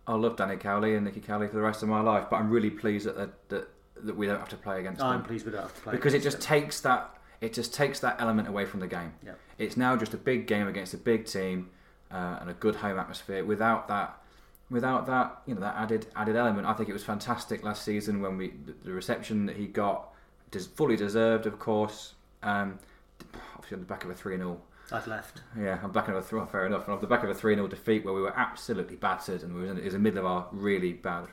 [0.07, 2.49] I love Danny Cowley and Nicky Cowley for the rest of my life, but I'm
[2.49, 3.67] really pleased that that,
[4.05, 5.27] that, we don't have to play against I'm them.
[5.27, 6.47] pleased we don't have to play because it just them.
[6.47, 9.13] takes that it just takes that element away from the game.
[9.25, 9.33] Yeah.
[9.57, 11.69] It's now just a big game against a big team
[12.11, 13.45] uh, and a good home atmosphere.
[13.45, 14.17] Without that,
[14.71, 18.21] without that, you know, that added added element, I think it was fantastic last season
[18.21, 20.09] when we the- reception that he got,
[20.51, 22.13] des- fully deserved, of course.
[22.43, 22.79] Um,
[23.55, 24.59] obviously on the back of a three 0
[24.91, 25.41] I've left.
[25.59, 26.41] yeah, I'm back of a three.
[26.51, 26.85] Fair enough.
[26.85, 29.53] And off the back of a three 0 defeat where we were absolutely battered and
[29.53, 31.27] we were in, it was in the middle of our really bad.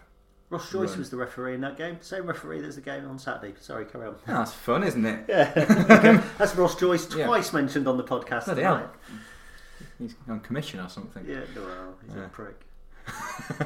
[0.50, 0.98] Ross Joyce Right.
[0.98, 1.98] was the referee in that game.
[2.00, 3.54] Same referee that's the game on Saturday.
[3.60, 4.14] Sorry, carry on.
[4.14, 5.24] Oh, that's fun, isn't it?
[5.28, 5.52] Yeah.
[6.38, 7.26] that's Ross Joyce, Yeah.
[7.26, 8.78] twice mentioned on the podcast Bloody tonight.
[8.80, 8.90] hell.
[9.98, 11.24] He's on commission or something.
[11.28, 12.26] Yeah, well, he's Yeah.
[12.26, 12.60] a prick.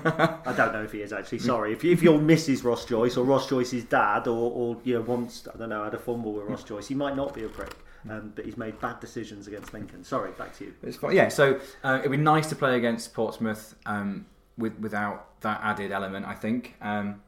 [0.04, 1.38] I don't know if he is actually.
[1.38, 2.64] Sorry, if, if you're Mrs.
[2.64, 5.94] Ross Joyce or Ross Joyce's dad, or, or you know once I don't know had
[5.94, 7.72] a fumble with Ross Joyce, he might not be a prick,
[8.10, 10.02] um, but he's made bad decisions against Lincoln.
[10.02, 10.74] Sorry, back to you.
[10.82, 11.14] It's fine.
[11.14, 14.26] Yeah, so uh, it'd be nice to play against Portsmouth um,
[14.58, 16.26] with, without that added element.
[16.26, 17.22] I think um,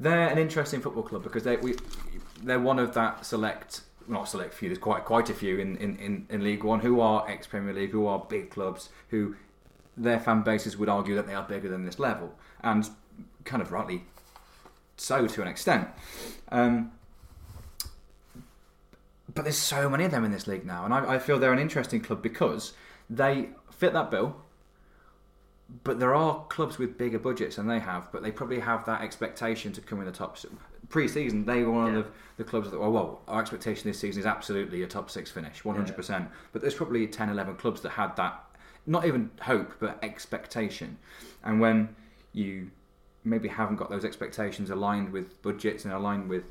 [0.00, 1.74] they're an interesting football club because they we,
[2.42, 4.68] they're one of that select, not select few.
[4.68, 7.74] There's quite quite a few in, in, in, in League One who are ex Premier
[7.74, 9.36] League, who are big clubs, who
[9.96, 12.88] their fan bases would argue that they are bigger than this level, and
[13.44, 14.04] kind of rightly
[14.96, 15.88] so to an extent.
[16.50, 16.92] Um,
[19.34, 21.52] but there's so many of them in this league now, and I, I feel they're
[21.52, 22.72] an interesting club because
[23.10, 24.36] they fit that bill.
[25.82, 29.00] But there are clubs with bigger budgets than they have, but they probably have that
[29.02, 30.38] expectation to come in the top.
[30.88, 31.98] Pre-season, they were one Yeah.
[32.00, 35.10] of the, the clubs that, well, well, our expectation this season is absolutely a top
[35.10, 36.28] six finish, 100%.
[36.52, 38.44] But there's probably 10, 11 clubs that had that,
[38.86, 40.98] not even hope, but expectation.
[41.42, 41.96] And when
[42.32, 42.70] you
[43.24, 46.44] maybe haven't got those expectations aligned with budgets and aligned with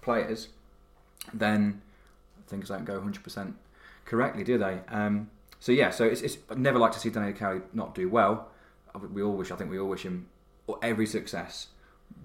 [0.00, 0.48] players,
[1.34, 1.82] then
[2.46, 3.52] things don't go 100%
[4.06, 4.80] correctly, do they?
[4.88, 8.08] Um, so yeah, so it's, it's I'd never like to see Daniel Cowley not do
[8.08, 8.48] well.
[9.12, 10.28] We all wish, I think we all wish him
[10.82, 11.68] every success,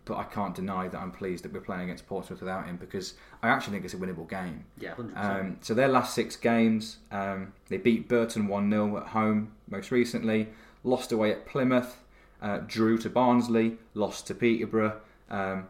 [0.06, 3.16] but I can't deny that I'm pleased that we're playing against Portsmouth without him because
[3.42, 4.66] I actually think it's a winnable game.
[4.80, 9.08] Yeah, hundred Um, so their last six games, um, they beat Burton 1 0 at
[9.08, 10.50] home most recently,
[10.84, 12.02] lost away at Plymouth,
[12.42, 15.00] uh, drew to Barnsley, lost to Peterborough,
[15.30, 15.68] um,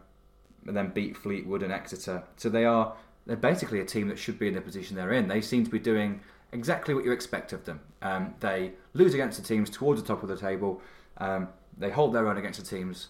[0.67, 2.23] and then beat Fleetwood and Exeter.
[2.37, 2.93] So they are
[3.25, 5.27] they're basically a team that should be in the position they're in.
[5.27, 6.21] They seem to be doing
[6.51, 7.79] exactly what you expect of them.
[8.01, 10.81] Um, they lose against the teams towards the top of the table.
[11.17, 13.07] Um, they hold their own against the teams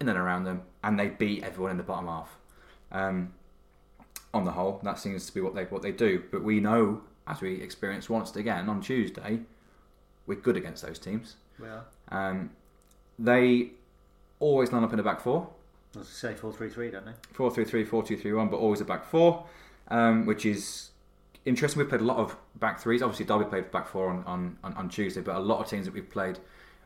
[0.00, 2.36] in and around them, and they beat everyone in the bottom half.
[2.92, 3.32] Um,
[4.34, 6.22] on the whole, that seems to be what they what they do.
[6.30, 9.40] But we know, as we experienced once again on Tuesday,
[10.26, 11.36] we're good against those teams.
[11.62, 11.80] Yeah,
[12.10, 12.50] Um,
[13.18, 13.70] they
[14.38, 15.48] always line up in a back four.
[15.94, 17.12] I was say four three three, don't they?
[17.32, 19.46] 4 3 3, 4 2 3 1, but always a back four,
[19.88, 20.90] um, which is
[21.46, 21.78] interesting.
[21.78, 23.00] We've played a lot of back threes.
[23.02, 25.86] Obviously, Derby played back four on, on, on, on Tuesday, but a lot of teams
[25.86, 26.38] that we've played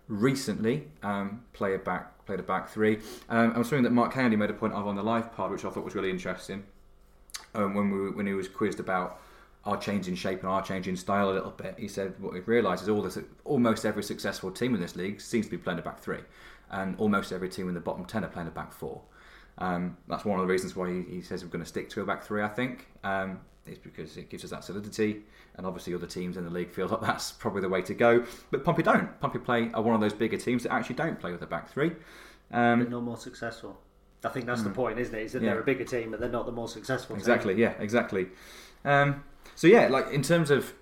[0.06, 2.98] recently um, play a back played a back three.
[3.28, 5.64] Um, and something that Mark Kennedy made a point of on the live pod, which
[5.64, 6.62] I thought was really interesting,
[7.54, 9.20] um, when we when he was quizzed about
[9.64, 11.74] our change in shape and our change in style a little bit.
[11.78, 15.20] He said what we've realised is all this, almost every successful team in this league
[15.20, 16.20] seems to be playing a back three,
[16.70, 19.02] and almost every team in the bottom ten are playing a back four.
[19.58, 22.00] Um, that's one of the reasons why he, he says we're going to stick to
[22.00, 22.42] a back three.
[22.42, 25.22] I think um, it's because it gives us that solidity,
[25.56, 28.24] and obviously other teams in the league feel like that's probably the way to go.
[28.50, 29.18] But Pompey don't.
[29.20, 31.68] Pompey play are one of those bigger teams that actually don't play with a back
[31.70, 31.92] three.
[32.52, 33.78] Um, But not more successful.
[34.24, 35.22] I think that's the point, isn't it?
[35.22, 35.44] Is that Hmm.
[35.46, 35.52] Yeah.
[35.52, 37.20] they're a bigger team, but they're not the more successful team.
[37.20, 37.54] Exactly.
[37.54, 37.74] Yeah.
[37.78, 38.28] Exactly.
[38.84, 40.72] Um, so yeah, like in terms of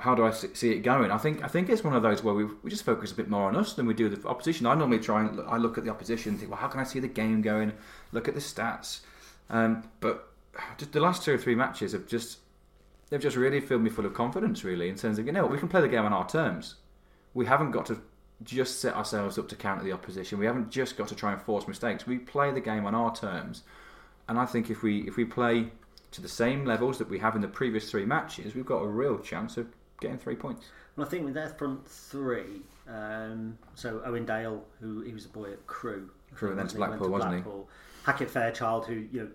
[0.00, 1.10] how do I see see it going?
[1.10, 3.28] I think I think it's one of those where we, we just focus a bit
[3.28, 4.66] more on us than we do the opposition.
[4.66, 6.80] I normally try and look, I look at the opposition and think, well, how can
[6.80, 7.72] I see the game going?
[8.12, 9.00] Look at the stats.
[9.50, 10.32] Um, but
[10.78, 12.38] just the last two or three matches have just
[13.10, 15.58] they've just really filled me full of confidence, really, in terms of you know we
[15.58, 16.76] can play the game on our terms.
[17.32, 18.00] We haven't got to
[18.42, 20.38] just set ourselves up to counter the opposition.
[20.38, 22.06] We haven't just got to try and force mistakes.
[22.06, 23.62] We play the game on our terms,
[24.28, 25.68] and I think if we if we play
[26.12, 28.86] to the same levels that we have in the previous three matches, we've got a
[28.86, 29.66] real chance of
[30.00, 30.66] getting three points.
[30.96, 35.28] Well, I think with their front three, um, so Owen Dale, who he was a
[35.28, 37.50] boy at Crew, Crewe and then to He went Blackpool, wasn't he?
[38.04, 39.28] Hackett Fairchild, who you know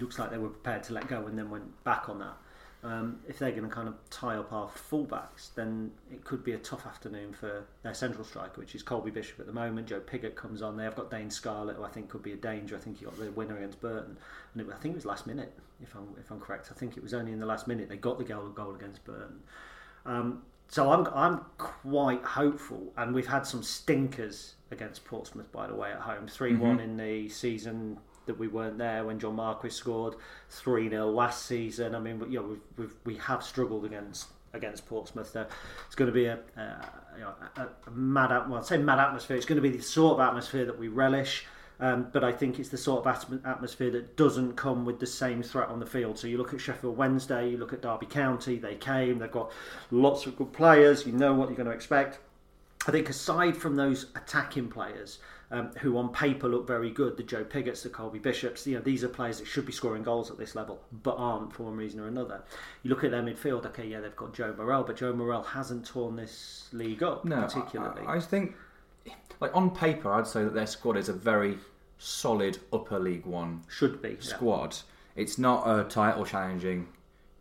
[0.00, 2.36] looks like they were prepared to let go and then went back on that.
[2.84, 6.52] Um, if they're going to kind of tie up our fullbacks, then it could be
[6.52, 9.88] a tough afternoon for their central striker, which is Colby Bishop at the moment.
[9.88, 10.76] Joe Piggott comes on.
[10.76, 12.76] They have got Dane Scarlett, who I think could be a danger.
[12.76, 14.16] I think he got the winner against Burton,
[14.52, 16.68] and it, I think it was last minute, if I'm if I'm correct.
[16.70, 19.04] I think it was only in the last minute they got the goal goal against
[19.04, 19.40] Burton.
[20.04, 25.74] Um, so I'm I'm quite hopeful, and we've had some stinkers against Portsmouth, by the
[25.74, 26.28] way, at home.
[26.28, 30.14] 3 one in the season that we weren't there when John Marquis scored.
[30.50, 31.94] Three 0 last season.
[31.94, 35.32] I mean, you know, we've, we've we have struggled against against Portsmouth.
[35.32, 35.46] There,
[35.86, 38.78] it's going to be a, uh, you know, a, a mad at- well, I'd say
[38.78, 39.36] mad atmosphere.
[39.36, 41.46] It's going to be the sort of atmosphere that we relish.
[41.78, 45.06] Um, but I think it's the sort of atm- atmosphere that doesn't come with the
[45.06, 46.18] same threat on the field.
[46.18, 49.52] So you look at Sheffield Wednesday, you look at Derby County, they came, they've got
[49.90, 52.18] lots of good players, you know what you're going to expect.
[52.88, 55.18] I think aside from those attacking players
[55.50, 58.80] um, who on paper look very good, the Joe Pigotts, the Colby Bishops, you know
[58.80, 61.76] these are players that should be scoring goals at this level, but aren't for one
[61.76, 62.42] reason or another.
[62.82, 63.64] You look at their midfield.
[63.66, 67.42] Okay, yeah, they've got Joe Morrell, but Joe Morrell hasn't torn this league up No,
[67.42, 68.02] particularly.
[68.06, 68.54] I, I think,
[69.40, 71.58] like on paper, I'd say that their squad is a very
[71.98, 74.16] solid upper League One should be yeah.
[74.20, 74.76] squad.
[75.14, 76.88] It's not a title challenging,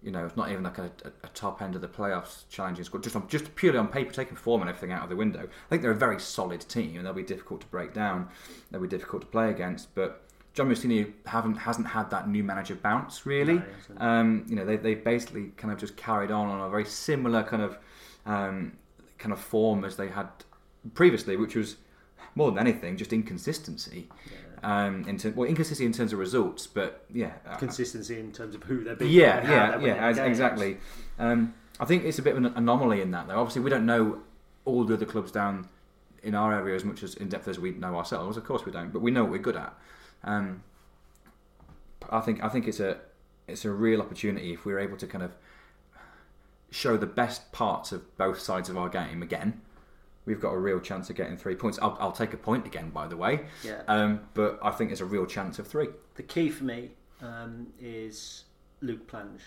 [0.06, 2.86] you know, it's not even like a, a, a top end of the playoffs challenging
[2.86, 3.02] squad.
[3.02, 5.42] Just on, just purely on paper, taking form and everything out of the window.
[5.42, 8.30] I think they're a very solid team, and they'll be difficult to break down.
[8.70, 10.22] They'll be difficult to play against, but.
[10.54, 13.56] John Mousinho haven't hasn't had that new manager bounce really.
[13.56, 13.64] No,
[14.00, 17.44] um, you know they they've basically kind of just carried on on a very similar
[17.44, 17.78] kind of
[18.26, 18.72] um,
[19.18, 20.30] kind of form as they had
[20.94, 21.76] previously, which was
[22.36, 24.08] more than anything just inconsistency.
[24.64, 28.56] Um, in ter- well, inconsistency in terms of results, but yeah, uh, consistency in terms
[28.56, 29.14] of who they're beating.
[29.14, 30.28] yeah, yeah, yeah, games.
[30.28, 30.78] exactly.
[31.20, 33.40] Um, I think it's a bit of an anomaly in that, though.
[33.40, 34.20] Obviously, we don't know
[34.64, 35.68] all the other clubs down
[36.24, 38.38] in our area as much as in depth as we know ourselves.
[38.38, 39.74] Of course, we don't, but we know what we're good at.
[40.24, 40.64] Um,
[42.10, 42.98] I think I think it's a
[43.48, 45.36] it's a real opportunity if we're able to kind of
[46.72, 49.62] show the best parts of both sides of our game again.
[50.26, 51.78] We've got a real chance of getting three points.
[51.82, 53.42] I'll, I'll take a point again, by the way.
[53.64, 53.82] Yeah.
[53.88, 55.88] Um, but I think there's a real chance of three.
[56.16, 58.46] The key for me um, is
[58.82, 59.42] Luke Plange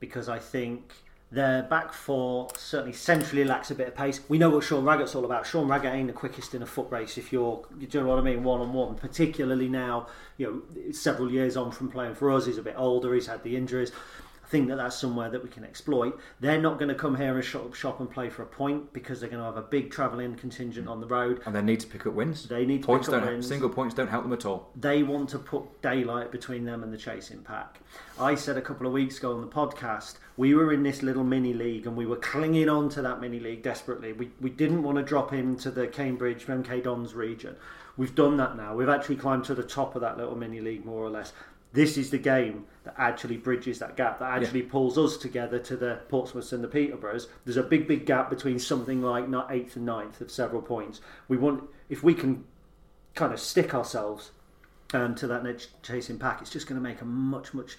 [0.00, 0.92] because I think
[1.30, 4.20] their back four certainly centrally lacks a bit of pace.
[4.28, 5.46] We know what Sean Raggett's all about.
[5.46, 8.18] Sean Raggett ain't the quickest in a foot race if you're, do you know what
[8.18, 8.94] I mean, one on one.
[8.94, 10.06] Particularly now,
[10.36, 13.42] you know, several years on from playing for us, he's a bit older, he's had
[13.42, 13.90] the injuries.
[14.44, 16.20] I think that that's somewhere that we can exploit.
[16.38, 19.20] They're not going to come here and shop, shop and play for a point because
[19.20, 21.40] they're going to have a big travelling contingent on the road.
[21.46, 22.46] And they need to pick up wins.
[22.46, 23.48] They need to points pick up don't wins.
[23.48, 24.68] single points don't help them at all.
[24.76, 27.80] they want to put daylight between them and the chasing pack.
[28.20, 31.24] I said a couple of weeks ago on the podcast, we were in this little
[31.24, 34.12] mini league and we were clinging on to that mini league desperately.
[34.12, 37.56] We, we didn't want to drop into the Cambridge MK Dons region.
[37.96, 38.74] We've done that now.
[38.74, 41.32] We've actually climbed to the top of that little mini league, more or less.
[41.74, 45.76] This is the game that actually bridges that gap, that actually pulls us together to
[45.76, 47.26] the Portsmouths and the Peterboroughs.
[47.44, 51.00] There's a big, big gap between something like not eighth and ninth of several points.
[51.26, 52.44] We want, if we can
[53.16, 54.30] kind of stick ourselves
[54.92, 57.76] um, to that net chasing pack, it's just going to make a much, much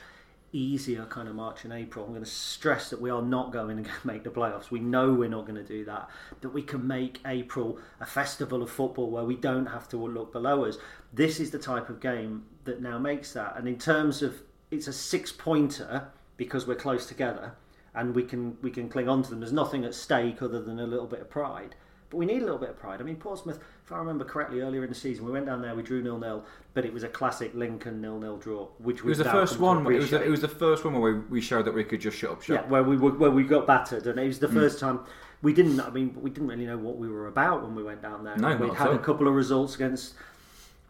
[0.52, 2.06] easier kind of March and April.
[2.06, 4.72] I'm going to stress that we are not going to make the playoffs.
[4.72, 6.10] We know we're not going to do that.
[6.42, 10.32] That we can make April a festival of football where we don't have to look
[10.32, 10.78] below us.
[11.14, 13.56] This is the type of game that now makes that.
[13.58, 14.42] And in terms of,
[14.72, 17.54] it's a six pointer because we're close together
[17.94, 19.40] and we can we can cling on to them.
[19.40, 21.76] There's nothing at stake other than a little bit of pride.
[22.10, 23.02] But we need a little bit of pride.
[23.02, 25.74] I mean, Portsmouth, if I remember correctly, earlier in the season, we went down there,
[25.76, 29.06] we drew nil nil, but it was a classic Lincoln nil nil draw, which It
[29.06, 29.80] was the first one.
[29.92, 32.02] It was the, it was the first one where we, we showed that we could
[32.02, 32.64] just shut up shop.
[32.64, 34.54] yeah, where we were, where we got battered, and it was the Hmm.
[34.56, 35.00] first time
[35.42, 35.80] we didn't.
[35.80, 38.38] I mean, we didn't really know what we were about when we went down there.
[38.38, 40.14] No, we'd had at a couple of results against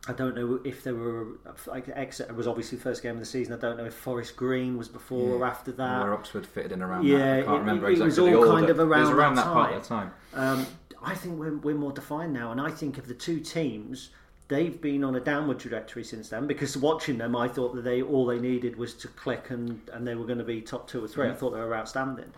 [0.08, 1.28] I don't know if there were
[1.68, 3.54] like Exeter was obviously the first game of the season.
[3.54, 6.02] I don't know if Forest Green was before or after that.
[6.04, 7.40] Where Oxford fitted in around Yeah, that.
[7.40, 8.52] I can't it- remember it- it exactly was the all order.
[8.52, 10.12] kind of it was around around that that, part of the time.
[10.34, 10.66] Um,
[11.02, 14.10] I think we're, we're more defined now, and I think of the two teams,
[14.48, 16.46] they've been on a downward trajectory since then.
[16.48, 20.08] Because watching them, I thought that they all they needed was to click, and, and
[20.08, 22.32] they were going to be top two or 3 I thought they were outstanding,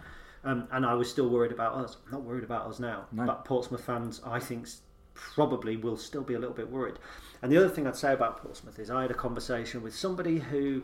[0.46, 1.98] um, and I was still worried about us.
[2.06, 4.68] I'm not worried about us now, but Portsmouth fans, I think,
[5.18, 6.96] probably will still be a little bit worried.
[7.42, 10.40] And the other thing I'd say about Portsmouth is I had a conversation with somebody
[10.40, 10.84] who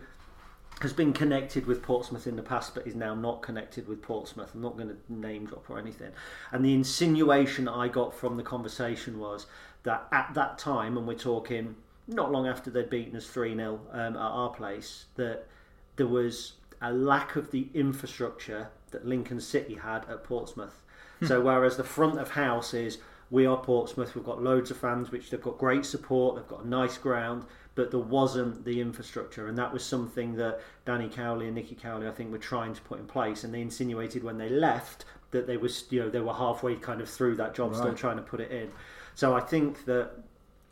[0.82, 4.52] has been connected with Portsmouth in the past, but is now not connected with Portsmouth.
[4.54, 6.12] I'm not going to name drop or anything.
[6.52, 9.46] And the insinuation I got from the conversation was
[9.84, 11.76] that at that time, and we're talking
[12.08, 15.48] not long after they'd beaten us 3 0 um, at our place, that
[15.96, 20.82] there was a lack of the infrastructure that Lincoln City had at Portsmouth.
[21.26, 22.98] So, whereas the front of house is
[23.34, 26.66] we are Portsmouth, we've got loads of fans, which they've got great support, they've got
[26.66, 31.48] a nice ground, but there wasn't the infrastructure, and that was something that Danny Cowley
[31.48, 34.38] and Nicky Cowley, I think, were trying to put in place, and they insinuated when
[34.38, 37.74] they left that they was, you know, they were halfway kind of through that job,
[37.74, 38.70] still trying to put it in.
[39.16, 40.12] So I think that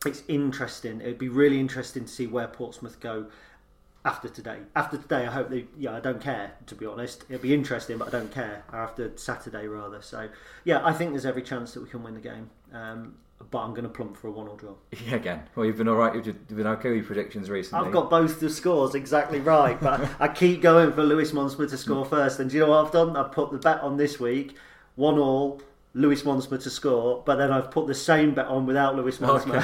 [0.06, 1.02] it's interesting.
[1.02, 3.26] It'd be really interesting to see where Portsmouth go
[4.04, 4.58] after today.
[4.76, 5.66] After today, I hope they.
[5.78, 7.26] Yeah, I don't care to be honest.
[7.30, 8.64] It'll be interesting, but I don't care.
[8.74, 10.02] After Saturday, rather.
[10.02, 10.30] So
[10.64, 12.50] yeah, I think there's every chance that we can win the game.
[12.74, 13.16] Um,
[13.50, 14.74] but I'm going to plump for a one-all draw.
[15.08, 15.44] Yeah, again.
[15.56, 16.14] Well, you've been all right.
[16.14, 17.88] You've been okay with your predictions recently.
[17.88, 21.78] I've got both the scores exactly right, but I keep going for Lewis Montsma to
[21.78, 22.40] score first.
[22.40, 23.18] And do you know what I've done?
[23.18, 24.56] I've put the bet on this week,
[24.96, 25.62] one all.
[25.94, 29.62] Lewis Montsma to score, but then I've put the same bet on without Lewis Montsma.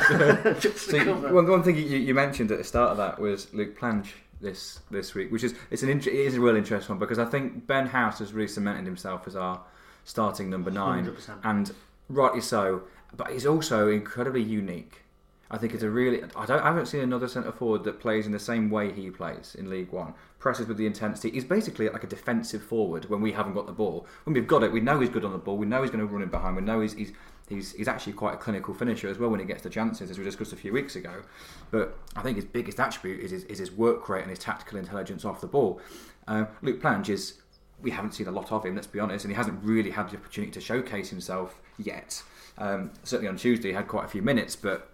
[0.78, 1.34] See, cover.
[1.34, 4.12] one, one thing you, you mentioned at the start of that was Luke Plange
[4.42, 7.20] this this week, which is it's an int- it is a real interesting one because
[7.20, 9.62] I think Ben House has really cemented himself as our
[10.04, 11.40] starting number 9 100%.
[11.44, 11.74] and
[12.10, 12.84] rightly so.
[13.16, 15.04] But he's also incredibly unique.
[15.50, 16.22] I think it's a really.
[16.36, 16.62] I don't.
[16.62, 19.70] I haven't seen another centre forward that plays in the same way he plays in
[19.70, 20.14] League One.
[20.40, 21.32] Presses with the intensity.
[21.32, 24.06] He's basically like a defensive forward when we haven't got the ball.
[24.26, 25.58] When we've got it, we know he's good on the ball.
[25.58, 26.58] We know he's going to run in behind.
[26.58, 27.14] We know he's he's
[27.50, 30.18] he's, he's actually quite a clinical finisher as well when he gets the chances, as
[30.18, 31.24] we discussed a few weeks ago.
[31.72, 34.78] But I think his biggest attribute is his, is his work rate and his tactical
[34.78, 35.80] intelligence off the ball.
[36.28, 37.40] Uh, Luke Plange is.
[37.80, 40.10] We haven't seen a lot of him, let's be honest, and he hasn't really had
[40.10, 42.24] the opportunity to showcase himself yet.
[42.58, 44.90] Um, certainly on Tuesday, he had quite a few minutes, but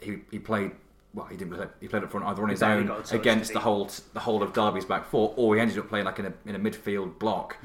[0.00, 0.72] he, he played
[1.14, 1.26] well.
[1.26, 1.66] He didn't play.
[1.80, 4.20] He played up front either on his own got a touch, against the whole the
[4.20, 6.58] whole of Derby's back four, or he ended up playing like in a in a
[6.58, 7.56] midfield block.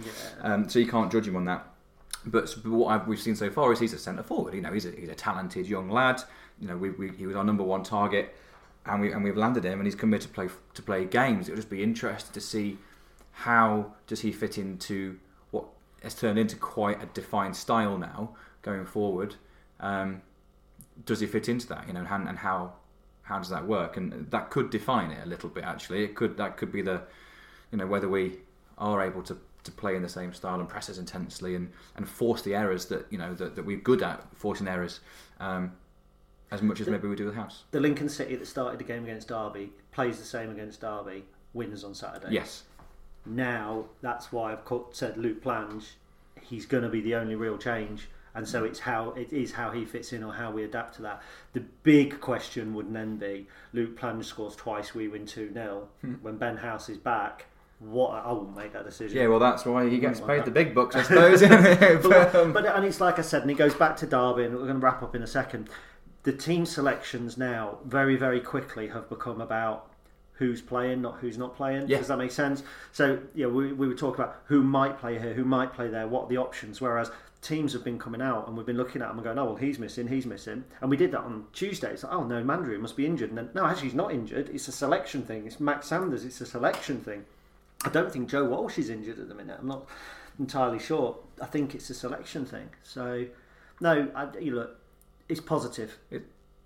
[0.41, 1.65] Um, so you can't judge him on that.
[2.26, 4.53] But, what I've, we've seen so far is he's a centre forward.
[4.53, 6.22] You know, he's a, he's a talented young lad.
[6.59, 8.36] You know, we, we, he was our number one target,
[8.86, 11.47] and we and we've landed him, and he's committed to play to play games.
[11.47, 12.78] It'll just be interesting to see
[13.32, 15.17] how does he fit into
[15.51, 15.65] what
[16.03, 19.36] has turned into quite a defined style now going forward.
[19.80, 20.22] Um,
[21.05, 21.88] does he fit into that?
[21.88, 22.74] You know, and, and how
[23.24, 23.95] how does that work?
[23.95, 25.63] And that could define it a little bit.
[25.63, 27.03] Actually, it could that could be the
[27.72, 28.39] you know whether we
[28.78, 32.07] are able to, to play in the same style and press as intensely and, and
[32.07, 35.01] force the errors that you know that, that we're good at forcing errors
[35.39, 35.72] um,
[36.51, 37.64] as much as maybe we do with House.
[37.72, 41.84] the Lincoln City that started the game against Derby plays the same against Derby, wins
[41.84, 42.28] on Saturday.
[42.32, 42.64] Yes,
[43.26, 45.86] Now that's why I've said Luke Plange.
[46.41, 49.72] He's going to be the only real change, and so it's how it is how
[49.72, 51.22] he fits in or how we adapt to that.
[51.53, 55.89] The big question would then be: Luke Plange scores twice, we win two 0
[56.22, 57.45] When Ben House is back,
[57.80, 59.17] what I won't make that decision.
[59.17, 59.27] yeah.
[59.27, 61.41] Well, that's why he gets paid the big bucks, I suppose.
[61.41, 64.43] but, But, um, but and it's like I said, and he goes back to Derby,
[64.43, 65.69] and we're going to wrap up in a second.
[66.23, 69.89] The team selections now very very quickly have become about
[70.34, 71.88] who's playing, not who's not playing.
[71.88, 71.97] Yeah.
[71.97, 72.63] Does that make sense?
[72.91, 76.07] So yeah, we we were talking about who might play here, who might play there,
[76.07, 76.82] what are the options.
[76.82, 77.09] Whereas
[77.41, 79.55] teams have been coming out and we've been looking at them and going, oh well,
[79.55, 81.91] he's missing, he's missing, and we did that on Tuesday.
[81.93, 84.49] It's like, oh no, Mandroiu must be injured, and then no, actually he's not injured.
[84.53, 85.47] It's a selection thing.
[85.47, 86.25] It's Max Sanders.
[86.25, 87.23] It's a selection thing.
[87.86, 89.57] I don't think Joe Walsh is injured at the minute.
[89.59, 89.88] I'm not
[90.39, 91.17] entirely sure.
[91.41, 92.69] I think it's a selection thing.
[92.84, 93.25] So,
[93.80, 94.77] no, I, you look,
[95.27, 95.97] it's positive.
[96.11, 96.25] It-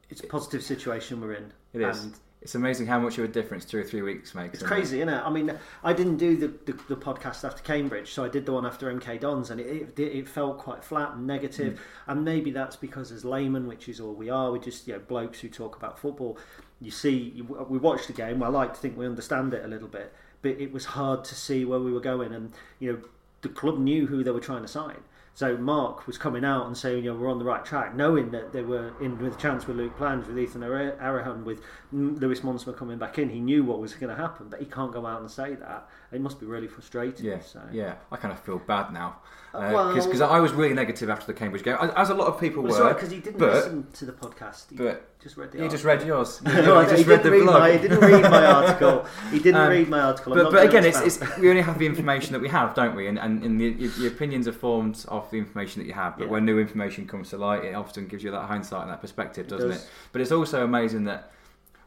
[0.09, 1.51] it's a positive situation we're in.
[1.73, 2.03] it is.
[2.03, 4.55] And It's amazing how much of a difference two or three weeks makes.
[4.59, 5.21] it's crazy, isn't it?
[5.25, 5.51] I mean,
[5.83, 8.93] I didn't do the, the, the podcast after Cambridge, so I did the one after
[8.93, 11.75] MK Dons, and it, it, it felt quite flat and negative.
[11.75, 11.79] Mm.
[12.11, 14.99] And maybe that's because, as laymen, which is all we are, we're just you know,
[14.99, 16.37] blokes who talk about football.
[16.79, 18.43] You see, you, we watched the game.
[18.43, 20.13] I like to think we understand it a little bit,
[20.43, 22.31] but it was hard to see where we were going.
[22.31, 22.99] And you know,
[23.41, 24.97] the club knew who they were trying to sign.
[25.35, 28.29] So Mark was coming out and saying, you know, we're on the right track, knowing
[28.31, 31.59] that they were in with a chance with Luke Plange, with Ethan Erhahon, with
[31.91, 33.29] Lewis Montsma coming back in.
[33.29, 35.89] He knew what was going to happen, but he can't go out and say that.
[36.13, 37.25] It must be really frustrating.
[37.25, 37.61] Yeah, so.
[37.71, 37.95] yeah.
[38.11, 39.17] I kind of feel bad now
[39.53, 42.63] well- because I was really negative after the Cambridge game, as, a lot of people
[42.63, 42.93] Well, were.
[42.93, 44.69] because he didn't but, listen to the podcast.
[44.69, 45.71] He but just read the He article.
[45.75, 46.41] just read yours.
[46.47, 47.59] You, No, I- just he, read didn't the read blog.
[47.59, 49.05] my, he didn't read my article.
[49.31, 50.33] He didn't Um, read my article.
[50.33, 52.95] I'm But, but again, it's, it's we only have the information that we have, don't
[52.95, 53.07] we?
[53.07, 56.17] And and, and the, opinions are formed off the information that you have.
[56.17, 56.31] But Yeah.
[56.31, 59.47] when new information comes to light, it often gives you that hindsight and that perspective,
[59.47, 59.73] doesn't it?
[59.73, 59.87] does.
[60.11, 61.31] But it's also amazing that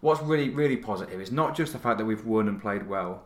[0.01, 3.25] what's really really positive is not just the fact that we've won and played well.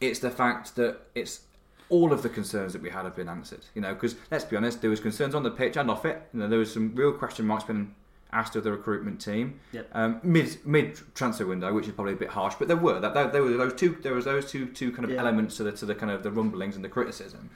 [0.00, 1.40] It's the fact that it's
[1.88, 3.64] all of the concerns that we had have been answered.
[3.74, 6.22] You know, because let's be honest, there was concerns on the pitch and off it.
[6.32, 7.94] You know, there was some real question marks been
[8.32, 9.88] asked of the recruitment team Yep.
[9.92, 13.14] um, mid mid transfer window, which is probably a bit harsh, but there were that
[13.14, 15.20] there, there were those two there was those two two kind of Yeah.
[15.20, 17.50] elements to the to the kind of the rumblings and the criticism,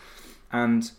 [0.52, 0.90] and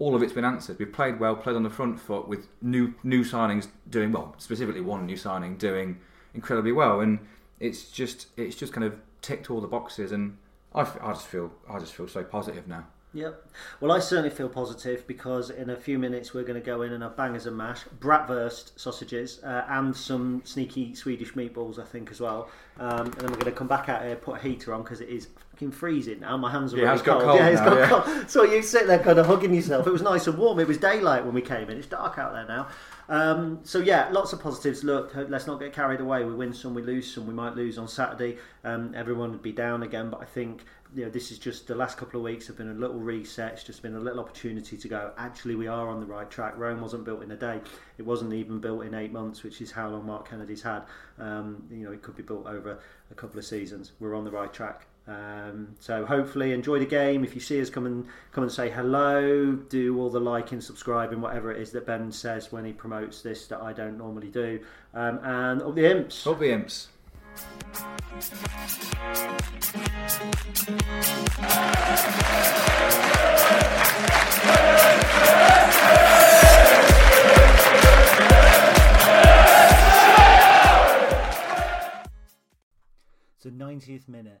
[0.00, 0.78] all of it's been answered.
[0.78, 4.80] We've played well, played on the front foot with new new signings doing well, specifically
[4.82, 5.98] one new signing doing
[6.34, 7.20] incredibly well, and
[7.60, 10.36] it's just it's just kind of ticked all the boxes, and
[10.76, 12.86] I, just feel I just feel so positive now.
[13.14, 13.48] Yep.
[13.80, 16.92] Well, I certainly feel positive because in a few minutes we're going to go in
[16.92, 22.10] and have bangers and mash, bratwurst sausages, uh, and some sneaky Swedish meatballs, I think,
[22.10, 22.50] as well.
[22.78, 25.00] Um, and then we're going to come back out here, put a heater on because
[25.00, 26.36] it is fucking freezing now.
[26.36, 27.22] My hands are Yeah, really cold.
[27.22, 27.88] cold Yeah, it's now, got yeah.
[27.88, 28.30] cold.
[28.30, 29.86] So you sit there kind of hugging yourself.
[29.86, 30.60] It was nice and warm.
[30.60, 31.78] It was daylight when we came in.
[31.78, 32.68] It's dark out there now.
[33.08, 34.84] Um, so yeah, lots of positives.
[34.84, 36.24] Look, let's not get carried away.
[36.24, 37.26] We win some, we lose some.
[37.26, 38.36] We might lose on Saturday.
[38.64, 40.64] Um, everyone would be down again, but I think
[40.94, 43.52] you know this is just the last couple of weeks have been a little reset.
[43.54, 45.12] It's just been a little opportunity to go.
[45.18, 46.54] Actually, we are on the right track.
[46.58, 47.60] Rome wasn't built in a day.
[47.96, 50.82] It wasn't even built in eight months, which is how long Mark Kennedy's had.
[51.18, 52.78] Um, you know, it could be built over
[53.10, 53.92] a couple of seasons.
[54.00, 54.86] We're on the right track.
[55.08, 57.22] Um, so hopefully enjoy the game.
[57.22, 59.52] If you see us, come and come and say hello.
[59.52, 63.46] Do all the liking, subscribing, whatever it is that Ben says when he promotes this
[63.46, 64.60] that I don't normally do.
[64.94, 66.26] Um, and up the imps.
[66.26, 66.88] Up the imps.
[83.36, 84.40] It's the 90th minute,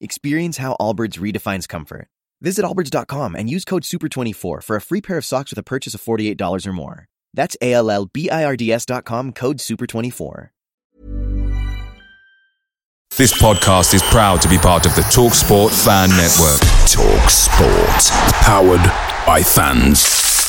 [0.00, 2.08] Experience how Allbirds redefines comfort.
[2.40, 5.94] Visit allbirds.com and use code SUPER24 for a free pair of socks with a purchase
[5.94, 7.06] of $48 or more.
[7.32, 10.50] That's A L L B I R D S.com code SUPER24.
[13.16, 16.60] This podcast is proud to be part of the TalkSport Fan Network.
[16.86, 18.12] Talk Sport.
[18.42, 18.84] Powered
[19.26, 20.45] by fans.